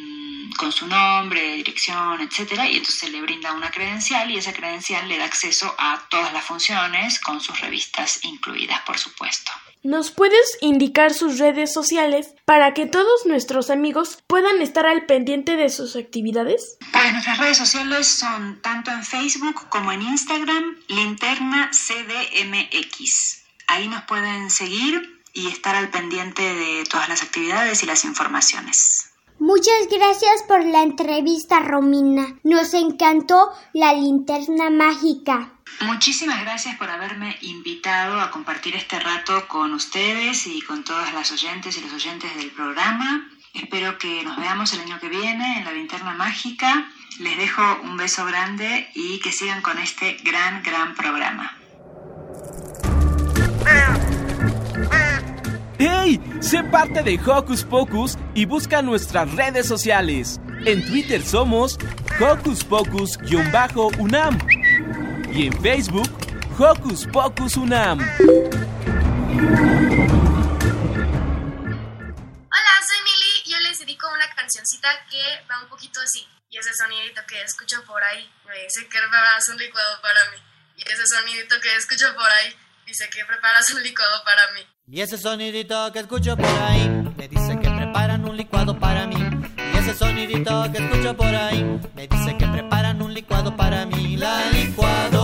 [0.55, 5.19] con su nombre, dirección, etcétera, y entonces le brinda una credencial y esa credencial le
[5.19, 9.53] da acceso a todas las funciones con sus revistas incluidas, por supuesto.
[9.85, 15.57] ¿Nos puedes indicar sus redes sociales para que todos nuestros amigos puedan estar al pendiente
[15.57, 16.79] de sus actividades?
[16.91, 23.43] Pues nuestras redes sociales son tanto en Facebook como en Instagram, Linterna CDMX.
[23.67, 29.11] Ahí nos pueden seguir y estar al pendiente de todas las actividades y las informaciones.
[29.39, 32.39] Muchas gracias por la entrevista, Romina.
[32.45, 35.51] Nos encantó la linterna mágica.
[35.81, 41.33] Muchísimas gracias por haberme invitado a compartir este rato con ustedes y con todas las
[41.33, 43.29] oyentes y los oyentes del programa.
[43.53, 46.89] Espero que nos veamos el año que viene en la linterna mágica.
[47.19, 51.57] Les dejo un beso grande y que sigan con este gran, gran programa.
[56.41, 60.41] Sé parte de Hocus Pocus y busca nuestras redes sociales.
[60.65, 61.79] En Twitter somos
[62.21, 64.39] Hocus Pocus-UNAM
[65.33, 66.09] y en Facebook
[66.59, 67.99] Hocus Pocus UNAM.
[68.01, 68.25] Hola,
[72.87, 76.27] soy Mili yo les dedico una cancioncita que va un poquito así.
[76.51, 80.39] Y ese sonidito que escucho por ahí me dice que preparas un licuado para mí.
[80.77, 82.57] Y ese sonidito que escucho por ahí
[82.87, 84.74] dice que preparas un licuado para mí.
[84.87, 89.17] Y ese sonidito que escucho por ahí me dice que preparan un licuado para mí.
[89.73, 94.19] Y ese sonidito que escucho por ahí me dice que preparan un licuado para mí.
[94.19, 95.24] La licuadora,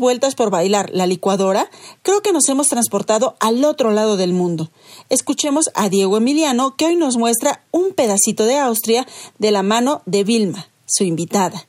[0.00, 1.70] vueltas por bailar la licuadora,
[2.02, 4.70] creo que nos hemos transportado al otro lado del mundo.
[5.08, 9.06] Escuchemos a Diego Emiliano, que hoy nos muestra un pedacito de Austria
[9.38, 11.68] de la mano de Vilma, su invitada.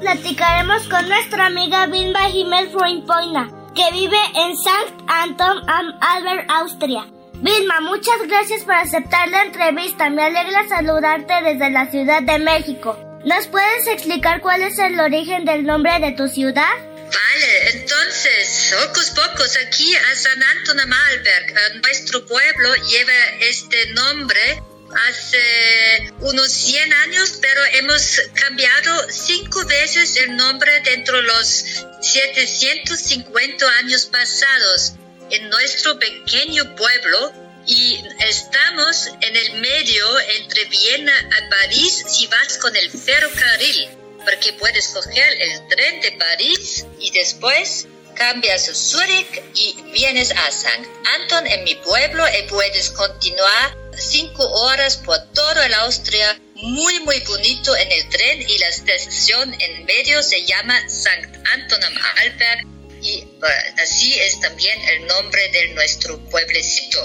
[0.00, 5.04] Platicaremos con nuestra amiga Vilma Himmel Freundpoina, que vive en St.
[5.06, 7.06] Anton am Albert, Austria.
[7.42, 10.08] Vilma, muchas gracias por aceptar la entrevista.
[10.10, 12.96] Me alegra saludarte desde la Ciudad de México.
[13.24, 16.70] ¿Nos puedes explicar cuál es el origen del nombre de tu ciudad?
[16.70, 24.62] Vale, entonces, Hocus Pocus, aquí a San Anton Malberg, nuestro pueblo lleva este nombre
[25.08, 31.64] hace unos 100 años, pero hemos cambiado cinco veces el nombre dentro de los
[32.02, 34.94] 750 años pasados
[35.32, 37.32] en nuestro pequeño pueblo
[37.66, 43.88] y estamos en el medio entre Viena y París si vas con el ferrocarril,
[44.24, 50.50] porque puedes coger el tren de París y después cambias a Zurich y vienes a
[50.50, 50.86] San
[51.20, 57.20] Anton en mi pueblo y puedes continuar cinco horas por todo el Austria muy muy
[57.20, 62.71] bonito en el tren y la estación en medio se llama Sankt Anton am Arlberg
[63.02, 67.00] y eh, así es también el nombre de nuestro pueblecito.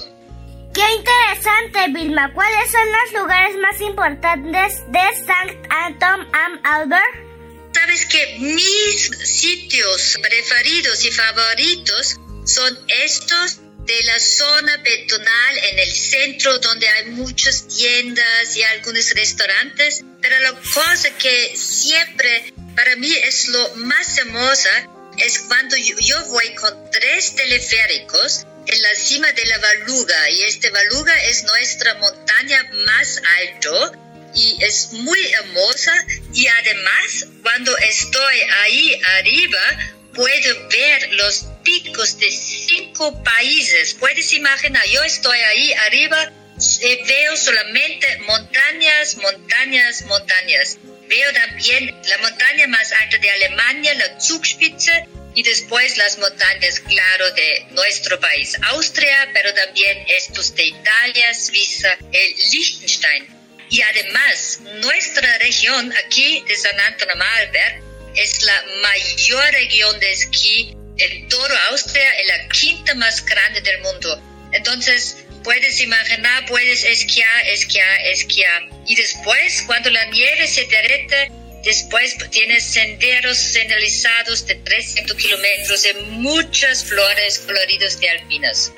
[0.73, 2.31] ¡Qué interesante, Vilma!
[2.33, 7.27] ¿Cuáles son los lugares más importantes de Sankt Anton am Albert?
[7.73, 15.91] Sabes que mis sitios preferidos y favoritos son estos de la zona peatonal en el
[15.91, 23.11] centro donde hay muchas tiendas y algunos restaurantes, pero la cosa que siempre para mí
[23.13, 29.45] es lo más hermosa es cuando yo, voy con tres teleféricos en la cima de
[29.45, 33.91] la Valuga y este Valuga es nuestra montaña más alto
[34.35, 35.93] y es muy hermosa
[36.33, 43.93] y además cuando estoy ahí arriba puedo ver los picos de cinco países.
[43.93, 46.31] Puedes imaginar, yo estoy ahí arriba,
[46.81, 50.77] eh, veo solamente montañas, montañas, montañas.
[51.07, 57.31] Veo también la montaña más alta de Alemania, la Zugspitze, y después las montañas, claro,
[57.31, 63.27] de nuestro país, Austria, pero también estos de Italia, Suiza, el Liechtenstein.
[63.69, 67.83] Y además, nuestra región aquí de San Antonio Malberg
[68.15, 73.79] es la mayor región de esquí en toda Austria, es la quinta más grande del
[73.81, 74.49] mundo.
[74.53, 75.17] Entonces,
[75.47, 78.63] puedes imaginar, puedes esquiar, esquiar, esquiar.
[78.85, 81.31] Y después, cuando la nieve se derrite,
[81.63, 88.71] Después tienes senderos señalizados de 300 kilómetros y muchas flores coloridas de alpinas.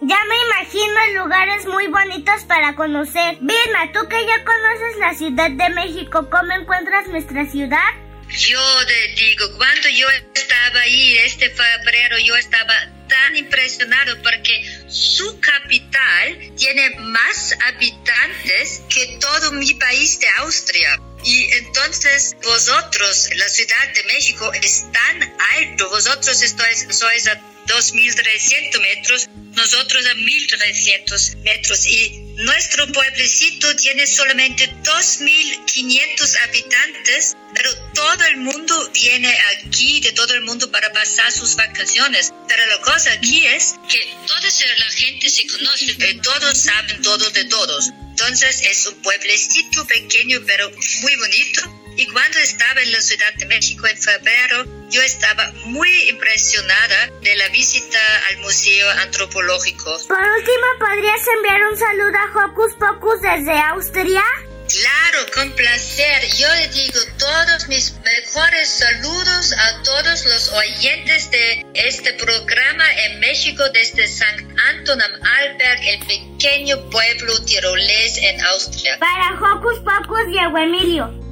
[0.00, 3.38] Ya me imagino lugares muy bonitos para conocer.
[3.40, 8.05] Vilma, tú que ya conoces la Ciudad de México, ¿cómo encuentras nuestra ciudad?
[8.30, 12.74] Yo te digo, cuando yo estaba ahí este febrero, yo estaba
[13.08, 21.00] tan impresionado porque su capital tiene más habitantes que todo mi país de Austria.
[21.24, 28.80] Y entonces vosotros, la Ciudad de México es tan alto, vosotros sois, sois a 2.300
[28.80, 31.86] metros, nosotros a 1.300 metros.
[31.86, 40.34] Y nuestro pueblecito tiene solamente 2.500 habitantes, pero todo el mundo viene aquí, de todo
[40.34, 42.32] el mundo, para pasar sus vacaciones.
[42.46, 47.32] Pero la cosa aquí es que toda la gente se conoce, y todos saben todos
[47.32, 47.90] de todos.
[48.10, 51.85] Entonces es un pueblecito pequeño pero muy bonito.
[51.96, 57.36] Y cuando estaba en la Ciudad de México en febrero, yo estaba muy impresionada de
[57.36, 59.96] la visita al Museo Antropológico.
[60.06, 64.22] Por último, ¿podrías enviar un saludo a Hocus Pocus desde Austria?
[64.68, 66.26] Claro, con placer.
[66.36, 73.20] Yo le digo todos mis mejores saludos a todos los oyentes de este programa en
[73.20, 74.36] México desde San
[74.68, 78.98] Anton am Arlberg, el pequeño pueblo tirolés en Austria.
[78.98, 81.25] Para Hocus Pocus, Diego Emilio.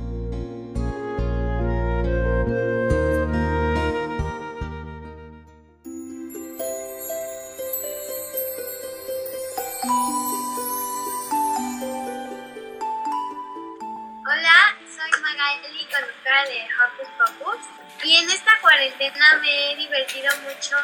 [16.35, 17.61] Conductora de Hocus Pocus.
[18.03, 20.77] Y en esta cuarentena me he divertido mucho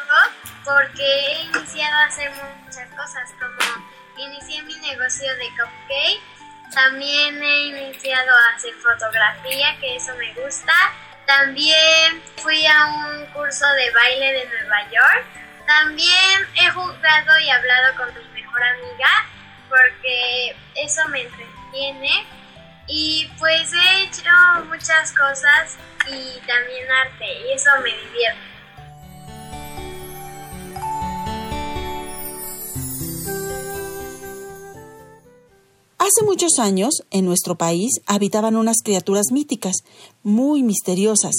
[0.63, 3.85] porque he iniciado a hacer muchas cosas, como
[4.17, 6.21] inicié mi negocio de cupcake,
[6.73, 10.73] también he iniciado a hacer fotografía, que eso me gusta,
[11.25, 15.25] también fui a un curso de baile de Nueva York,
[15.67, 19.29] también he jugado y hablado con mi mejor amiga
[19.69, 22.25] porque eso me entretiene
[22.87, 25.77] y pues he hecho muchas cosas
[26.07, 28.51] y también arte y eso me divierte.
[35.97, 39.75] Hace muchos años, en nuestro país, habitaban unas criaturas míticas,
[40.23, 41.35] muy misteriosas.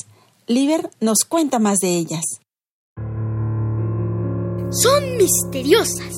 [0.47, 2.22] Liber nos cuenta más de ellas.
[4.70, 6.14] Son misteriosas.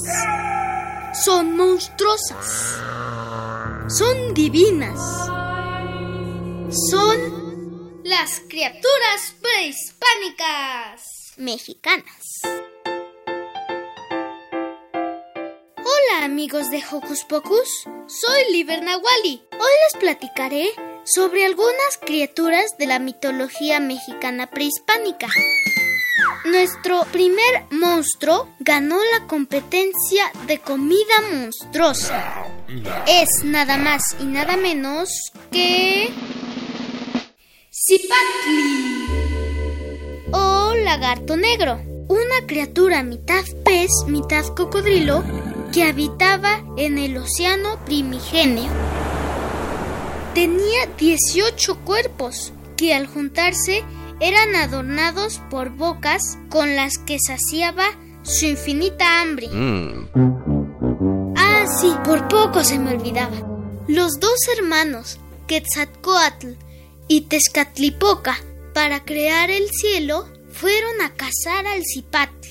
[1.25, 2.79] Son monstruosas.
[3.87, 4.99] Son divinas.
[6.91, 12.41] Son las criaturas prehispánicas mexicanas.
[15.76, 17.68] Hola amigos de Hocus Pocus,
[18.07, 19.43] soy Liber Nahuali.
[19.53, 20.70] Hoy les platicaré
[21.05, 25.28] sobre algunas criaturas de la mitología mexicana prehispánica.
[26.45, 32.45] Nuestro primer monstruo ganó la competencia de comida monstruosa.
[33.07, 35.09] Es nada más y nada menos
[35.51, 36.13] que...
[37.87, 39.07] Zipatli
[40.33, 45.25] o lagarto negro, una criatura mitad pez, mitad cocodrilo,
[45.73, 48.71] que habitaba en el océano primigenio.
[50.35, 53.83] tenía 18 cuerpos que al juntarse
[54.25, 57.85] eran adornados por bocas con las que saciaba
[58.22, 59.49] su infinita hambre.
[61.37, 63.37] Ah, sí, por poco se me olvidaba.
[63.87, 66.53] Los dos hermanos, Quetzalcoatl
[67.07, 68.39] y Tezcatlipoca,
[68.72, 72.49] para crear el cielo, fueron a cazar al Zipatl.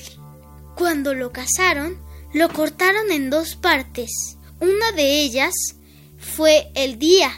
[0.76, 1.98] Cuando lo cazaron,
[2.32, 4.38] lo cortaron en dos partes.
[4.60, 5.54] Una de ellas
[6.18, 7.32] fue el día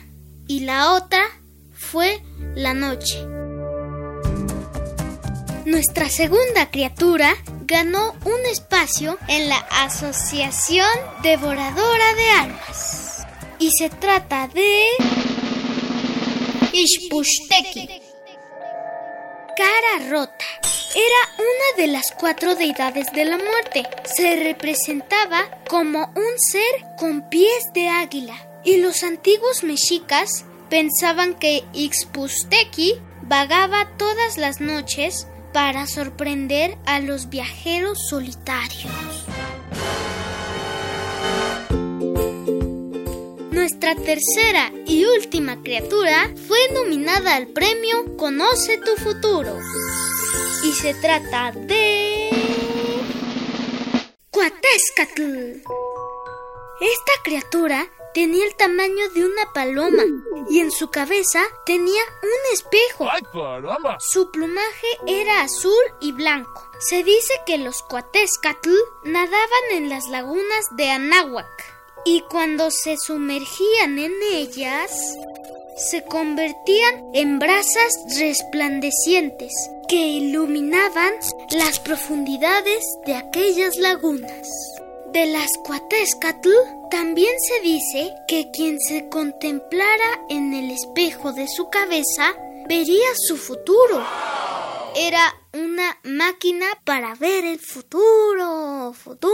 [0.47, 1.25] y la otra
[1.73, 2.23] fue
[2.55, 3.36] la noche.
[5.67, 10.87] Nuestra segunda criatura ganó un espacio en la Asociación
[11.25, 13.27] Devoradora de Almas.
[13.59, 14.85] Y se trata de...
[16.73, 18.01] Ishpushteki.
[19.57, 20.45] Cara rota.
[20.95, 23.89] Era una de las cuatro deidades de la muerte.
[24.05, 28.37] Se representaba como un ser con pies de águila.
[28.63, 35.27] Y los antiguos mexicas pensaban que Ixpusteki vagaba todas las noches
[35.57, 38.93] para sorprender a los viajeros solitarios.
[43.53, 49.59] Nuestra tercera y última criatura fue nominada al premio Conoce tu futuro.
[50.63, 52.29] Y se trata de...
[54.31, 55.63] Cuatescatl.
[56.83, 57.87] Esta criatura
[58.17, 60.03] tenía el tamaño de una paloma
[60.49, 63.07] y en su cabeza tenía un espejo.
[63.99, 66.67] Su plumaje era azul y blanco.
[66.79, 68.71] Se dice que los Cuatescatl
[69.05, 71.47] nadaban en las lagunas de Anáhuac
[72.07, 74.99] y cuando se sumergían en ellas
[75.77, 79.53] se convertían en brasas resplandecientes
[79.89, 81.13] que iluminaban
[81.51, 84.76] las profundidades de aquellas lagunas.
[85.17, 86.51] De las Cuatescatl
[86.91, 92.35] también se dice que quien se contemplara en el espejo de su cabeza
[92.69, 94.05] vería su futuro.
[94.95, 98.93] Era una máquina para ver el futuro.
[98.93, 99.33] Futuro.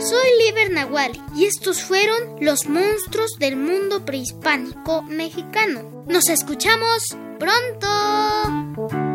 [0.00, 6.06] Soy Liber Nahual y estos fueron los monstruos del mundo prehispánico mexicano.
[6.06, 9.05] Nos escuchamos pronto.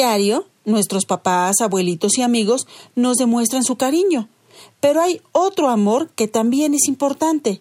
[0.00, 4.30] Diario, nuestros papás, abuelitos y amigos nos demuestran su cariño.
[4.80, 7.60] Pero hay otro amor que también es importante,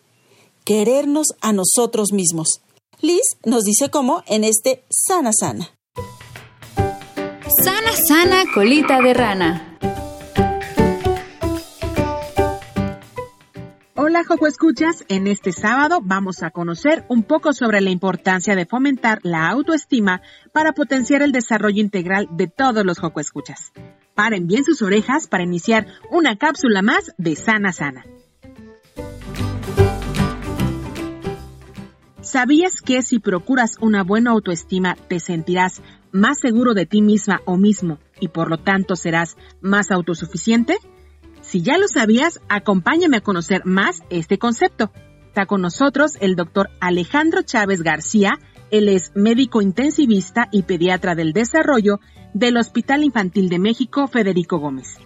[0.63, 2.61] querernos a nosotros mismos.
[3.01, 5.69] Liz nos dice cómo en este Sana Sana.
[7.61, 9.77] Sana Sana Colita de Rana.
[14.01, 18.65] Hola Joco Escuchas, en este sábado vamos a conocer un poco sobre la importancia de
[18.65, 20.21] fomentar la autoestima
[20.53, 23.73] para potenciar el desarrollo integral de todos los Joco Escuchas.
[24.15, 28.05] Paren bien sus orejas para iniciar una cápsula más de Sana Sana.
[32.21, 35.81] ¿Sabías que si procuras una buena autoestima te sentirás
[36.13, 40.77] más seguro de ti misma o mismo y por lo tanto serás más autosuficiente?
[41.49, 44.91] Si ya lo sabías, acompáñame a conocer más este concepto.
[45.29, 48.33] Está con nosotros el doctor Alejandro Chávez García.
[48.69, 52.01] Él es médico intensivista y pediatra del desarrollo
[52.35, 54.99] del Hospital Infantil de México Federico Gómez.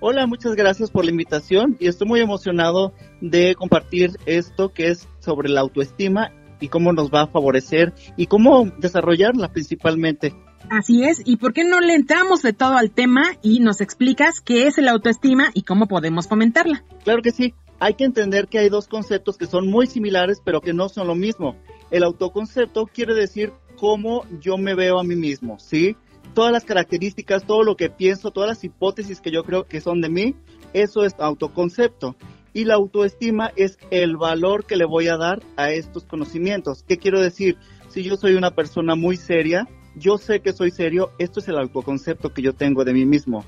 [0.00, 5.08] Hola, muchas gracias por la invitación y estoy muy emocionado de compartir esto que es
[5.20, 10.34] sobre la autoestima y cómo nos va a favorecer y cómo desarrollarla principalmente.
[10.70, 14.40] Así es, ¿y por qué no le entramos de todo al tema y nos explicas
[14.40, 16.84] qué es la autoestima y cómo podemos fomentarla?
[17.04, 20.60] Claro que sí, hay que entender que hay dos conceptos que son muy similares pero
[20.60, 21.56] que no son lo mismo.
[21.90, 25.96] El autoconcepto quiere decir cómo yo me veo a mí mismo, ¿sí?
[26.32, 30.00] Todas las características, todo lo que pienso, todas las hipótesis que yo creo que son
[30.00, 30.34] de mí,
[30.72, 32.16] eso es autoconcepto.
[32.52, 36.84] Y la autoestima es el valor que le voy a dar a estos conocimientos.
[36.86, 37.58] ¿Qué quiero decir?
[37.88, 41.58] Si yo soy una persona muy seria, yo sé que soy serio, esto es el
[41.58, 43.44] autoconcepto que yo tengo de mí mismo.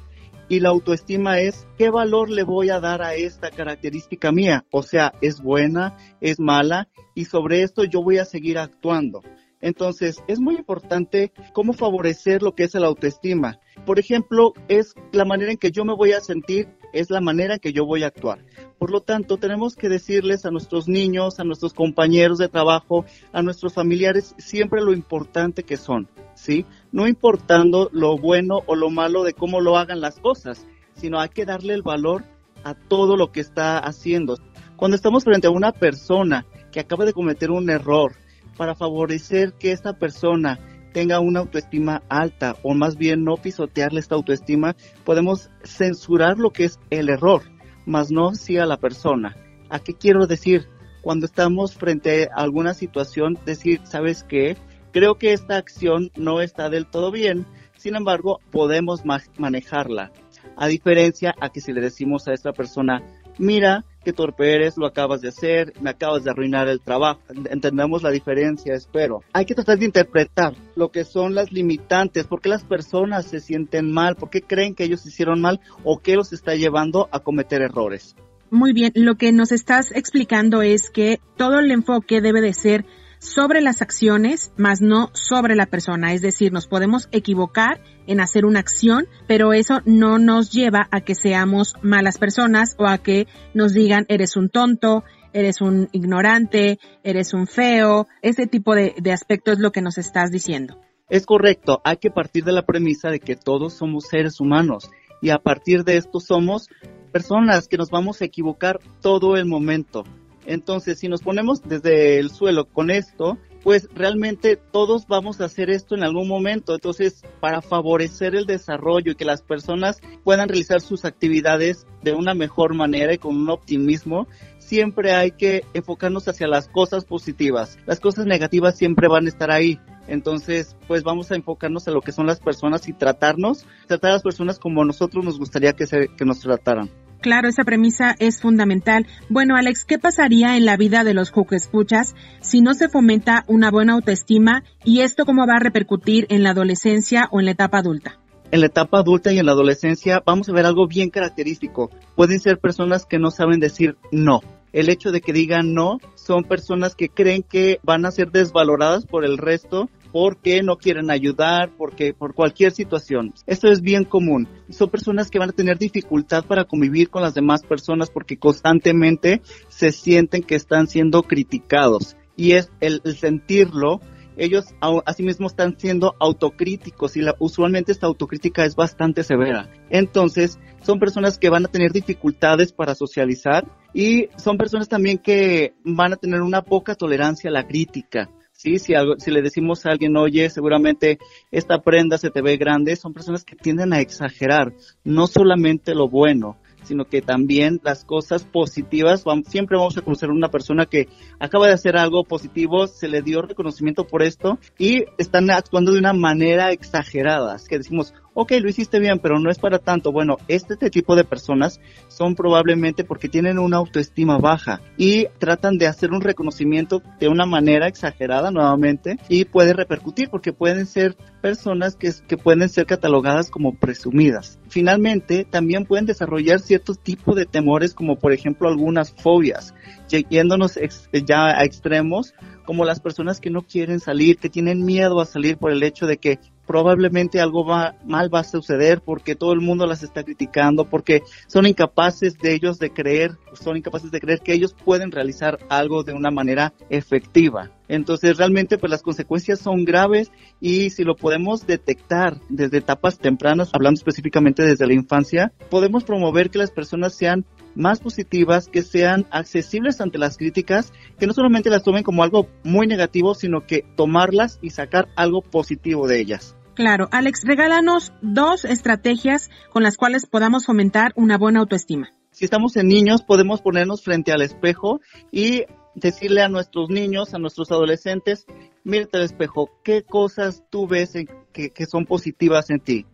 [0.48, 4.64] Y la autoestima es qué valor le voy a dar a esta característica mía.
[4.70, 9.22] O sea, es buena, es mala y sobre esto yo voy a seguir actuando.
[9.60, 13.58] Entonces, es muy importante cómo favorecer lo que es la autoestima.
[13.84, 16.68] Por ejemplo, es la manera en que yo me voy a sentir,
[17.00, 18.38] es la manera que yo voy a actuar.
[18.78, 23.42] Por lo tanto, tenemos que decirles a nuestros niños, a nuestros compañeros de trabajo, a
[23.42, 26.66] nuestros familiares, siempre lo importante que son, ¿sí?
[26.92, 31.28] No importando lo bueno o lo malo de cómo lo hagan las cosas, sino hay
[31.28, 32.24] que darle el valor
[32.64, 34.38] a todo lo que está haciendo.
[34.76, 38.12] Cuando estamos frente a una persona que acaba de cometer un error,
[38.56, 40.58] para favorecer que esta persona
[40.96, 46.64] tenga una autoestima alta o más bien no pisotearle esta autoestima, podemos censurar lo que
[46.64, 47.42] es el error,
[47.84, 49.36] más no si a la persona.
[49.68, 50.68] ¿A qué quiero decir?
[51.02, 54.56] Cuando estamos frente a alguna situación, decir, ¿sabes qué?
[54.90, 57.44] Creo que esta acción no está del todo bien,
[57.76, 59.02] sin embargo, podemos
[59.36, 60.12] manejarla.
[60.56, 63.02] A diferencia a que si le decimos a esta persona,
[63.38, 67.20] mira, qué torpe eres, lo acabas de hacer, me acabas de arruinar el trabajo.
[67.50, 69.20] Entendemos la diferencia, espero.
[69.32, 73.40] Hay que tratar de interpretar lo que son las limitantes, por qué las personas se
[73.40, 77.20] sienten mal, por qué creen que ellos hicieron mal o qué los está llevando a
[77.20, 78.16] cometer errores.
[78.50, 82.86] Muy bien, lo que nos estás explicando es que todo el enfoque debe de ser
[83.26, 86.12] sobre las acciones, más no sobre la persona.
[86.12, 91.00] Es decir, nos podemos equivocar en hacer una acción, pero eso no nos lleva a
[91.00, 96.78] que seamos malas personas o a que nos digan eres un tonto, eres un ignorante,
[97.02, 98.06] eres un feo.
[98.22, 100.80] Ese tipo de, de aspecto es lo que nos estás diciendo.
[101.08, 105.30] Es correcto, hay que partir de la premisa de que todos somos seres humanos y
[105.30, 106.68] a partir de esto somos
[107.12, 110.04] personas que nos vamos a equivocar todo el momento.
[110.46, 115.70] Entonces, si nos ponemos desde el suelo con esto, pues realmente todos vamos a hacer
[115.70, 116.74] esto en algún momento.
[116.74, 122.34] Entonces, para favorecer el desarrollo y que las personas puedan realizar sus actividades de una
[122.34, 124.28] mejor manera y con un optimismo,
[124.58, 127.76] siempre hay que enfocarnos hacia las cosas positivas.
[127.86, 129.80] Las cosas negativas siempre van a estar ahí.
[130.06, 134.14] Entonces, pues vamos a enfocarnos en lo que son las personas y tratarnos, tratar a
[134.14, 136.88] las personas como nosotros nos gustaría que, se, que nos trataran.
[137.20, 139.06] Claro, esa premisa es fundamental.
[139.28, 143.70] Bueno, Alex, ¿qué pasaría en la vida de los escuchas si no se fomenta una
[143.70, 147.78] buena autoestima y esto cómo va a repercutir en la adolescencia o en la etapa
[147.78, 148.18] adulta?
[148.52, 151.90] En la etapa adulta y en la adolescencia vamos a ver algo bien característico.
[152.14, 154.40] Pueden ser personas que no saben decir no.
[154.72, 159.06] El hecho de que digan no son personas que creen que van a ser desvaloradas
[159.06, 163.34] por el resto porque no quieren ayudar, porque por cualquier situación.
[163.46, 164.48] Esto es bien común.
[164.70, 169.42] Son personas que van a tener dificultad para convivir con las demás personas porque constantemente
[169.68, 172.16] se sienten que están siendo criticados.
[172.34, 174.00] Y es el, sentirlo
[174.38, 179.70] ellos asimismo están siendo autocríticos y la, usualmente esta autocrítica es bastante severa.
[179.90, 185.74] Entonces, son personas que van a tener dificultades para socializar y son personas también que
[185.84, 188.30] van a tener una poca tolerancia a la crítica.
[188.56, 191.18] Sí, si, algo, si le decimos a alguien, oye, seguramente
[191.50, 194.72] esta prenda se te ve grande, son personas que tienden a exagerar,
[195.04, 199.24] no solamente lo bueno, sino que también las cosas positivas.
[199.46, 203.20] Siempre vamos a conocer a una persona que acaba de hacer algo positivo, se le
[203.20, 207.56] dio reconocimiento por esto y están actuando de una manera exagerada.
[207.56, 210.12] Es que decimos, ok, lo hiciste bien, pero no es para tanto.
[210.12, 215.86] Bueno, este, tipo de personas son probablemente porque tienen una autoestima baja y tratan de
[215.86, 221.96] hacer un reconocimiento de una manera exagerada nuevamente y puede repercutir porque pueden ser personas
[221.96, 224.58] que, que pueden ser catalogadas como presumidas.
[224.68, 229.74] Finalmente, también pueden desarrollar ciertos tipos de temores como por ejemplo algunas fobias,
[230.08, 230.78] yéndonos
[231.24, 232.34] ya a extremos
[232.66, 236.06] como las personas que no quieren salir, que tienen miedo a salir por el hecho
[236.06, 240.24] de que probablemente algo va, mal va a suceder porque todo el mundo las está
[240.24, 245.12] criticando, porque son incapaces de ellos de creer, son incapaces de creer que ellos pueden
[245.12, 247.70] realizar algo de una manera efectiva.
[247.88, 253.70] Entonces realmente pues las consecuencias son graves y si lo podemos detectar desde etapas tempranas,
[253.72, 257.44] hablando específicamente desde la infancia, podemos promover que las personas sean
[257.76, 262.48] más positivas, que sean accesibles ante las críticas, que no solamente las tomen como algo
[262.64, 266.55] muy negativo, sino que tomarlas y sacar algo positivo de ellas.
[266.76, 272.10] Claro, Alex, regálanos dos estrategias con las cuales podamos fomentar una buena autoestima.
[272.32, 275.00] Si estamos en niños, podemos ponernos frente al espejo
[275.32, 275.64] y
[275.94, 278.44] decirle a nuestros niños, a nuestros adolescentes,
[278.84, 281.14] mírate al espejo, ¿qué cosas tú ves
[281.54, 283.06] que, que son positivas en ti?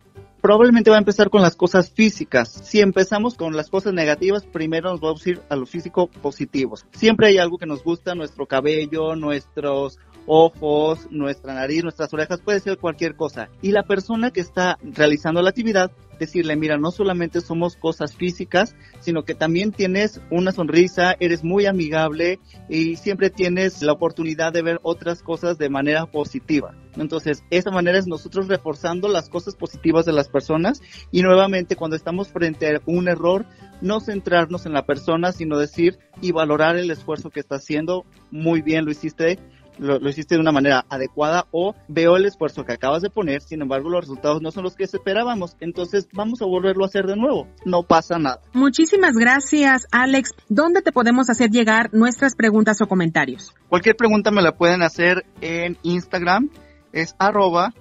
[0.43, 2.49] probablemente va a empezar con las cosas físicas.
[2.49, 6.85] Si empezamos con las cosas negativas, primero nos vamos a ir a lo físico positivos.
[6.91, 12.59] Siempre hay algo que nos gusta, nuestro cabello, nuestros ojos, nuestra nariz, nuestras orejas, puede
[12.59, 13.49] ser cualquier cosa.
[13.61, 18.75] Y la persona que está realizando la actividad, decirle, mira, no solamente somos cosas físicas,
[18.99, 24.61] sino que también tienes una sonrisa, eres muy amigable y siempre tienes la oportunidad de
[24.61, 26.75] ver otras cosas de manera positiva.
[26.95, 31.95] Entonces, esa manera es nosotros reforzando las cosas positivas de las personas y nuevamente cuando
[31.95, 33.45] estamos frente a un error,
[33.81, 38.05] no centrarnos en la persona, sino decir y valorar el esfuerzo que está haciendo.
[38.31, 39.39] Muy bien, lo hiciste
[39.77, 43.61] lo, hiciste de una manera adecuada o veo el esfuerzo que acabas de poner, sin
[43.61, 47.15] embargo los resultados no son los que esperábamos, entonces vamos a volverlo a hacer de
[47.15, 48.41] nuevo, no pasa nada.
[48.53, 53.53] Muchísimas gracias Alex, ¿dónde te podemos hacer llegar nuestras preguntas o comentarios?
[53.69, 56.49] Cualquier pregunta me la pueden hacer en Instagram,
[56.91, 57.73] es arroba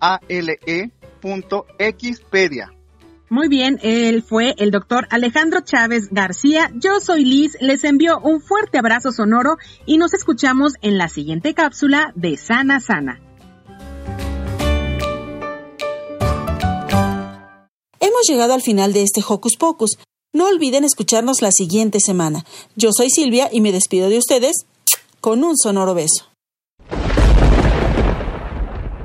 [0.00, 1.20] ale.xpedia.
[3.32, 6.72] Muy bien, él fue el doctor Alejandro Chávez García.
[6.74, 9.56] Yo soy Liz, les envío un fuerte abrazo sonoro
[9.86, 13.20] y nos escuchamos en la siguiente cápsula de Sana Sana.
[18.00, 19.96] Hemos llegado al final de este Hocus Pocus.
[20.32, 22.44] No olviden escucharnos la siguiente semana.
[22.74, 24.66] Yo soy Silvia y me despido de ustedes
[25.20, 26.26] con un sonoro beso.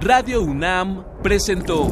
[0.02, 1.92] Radio UNAM presentó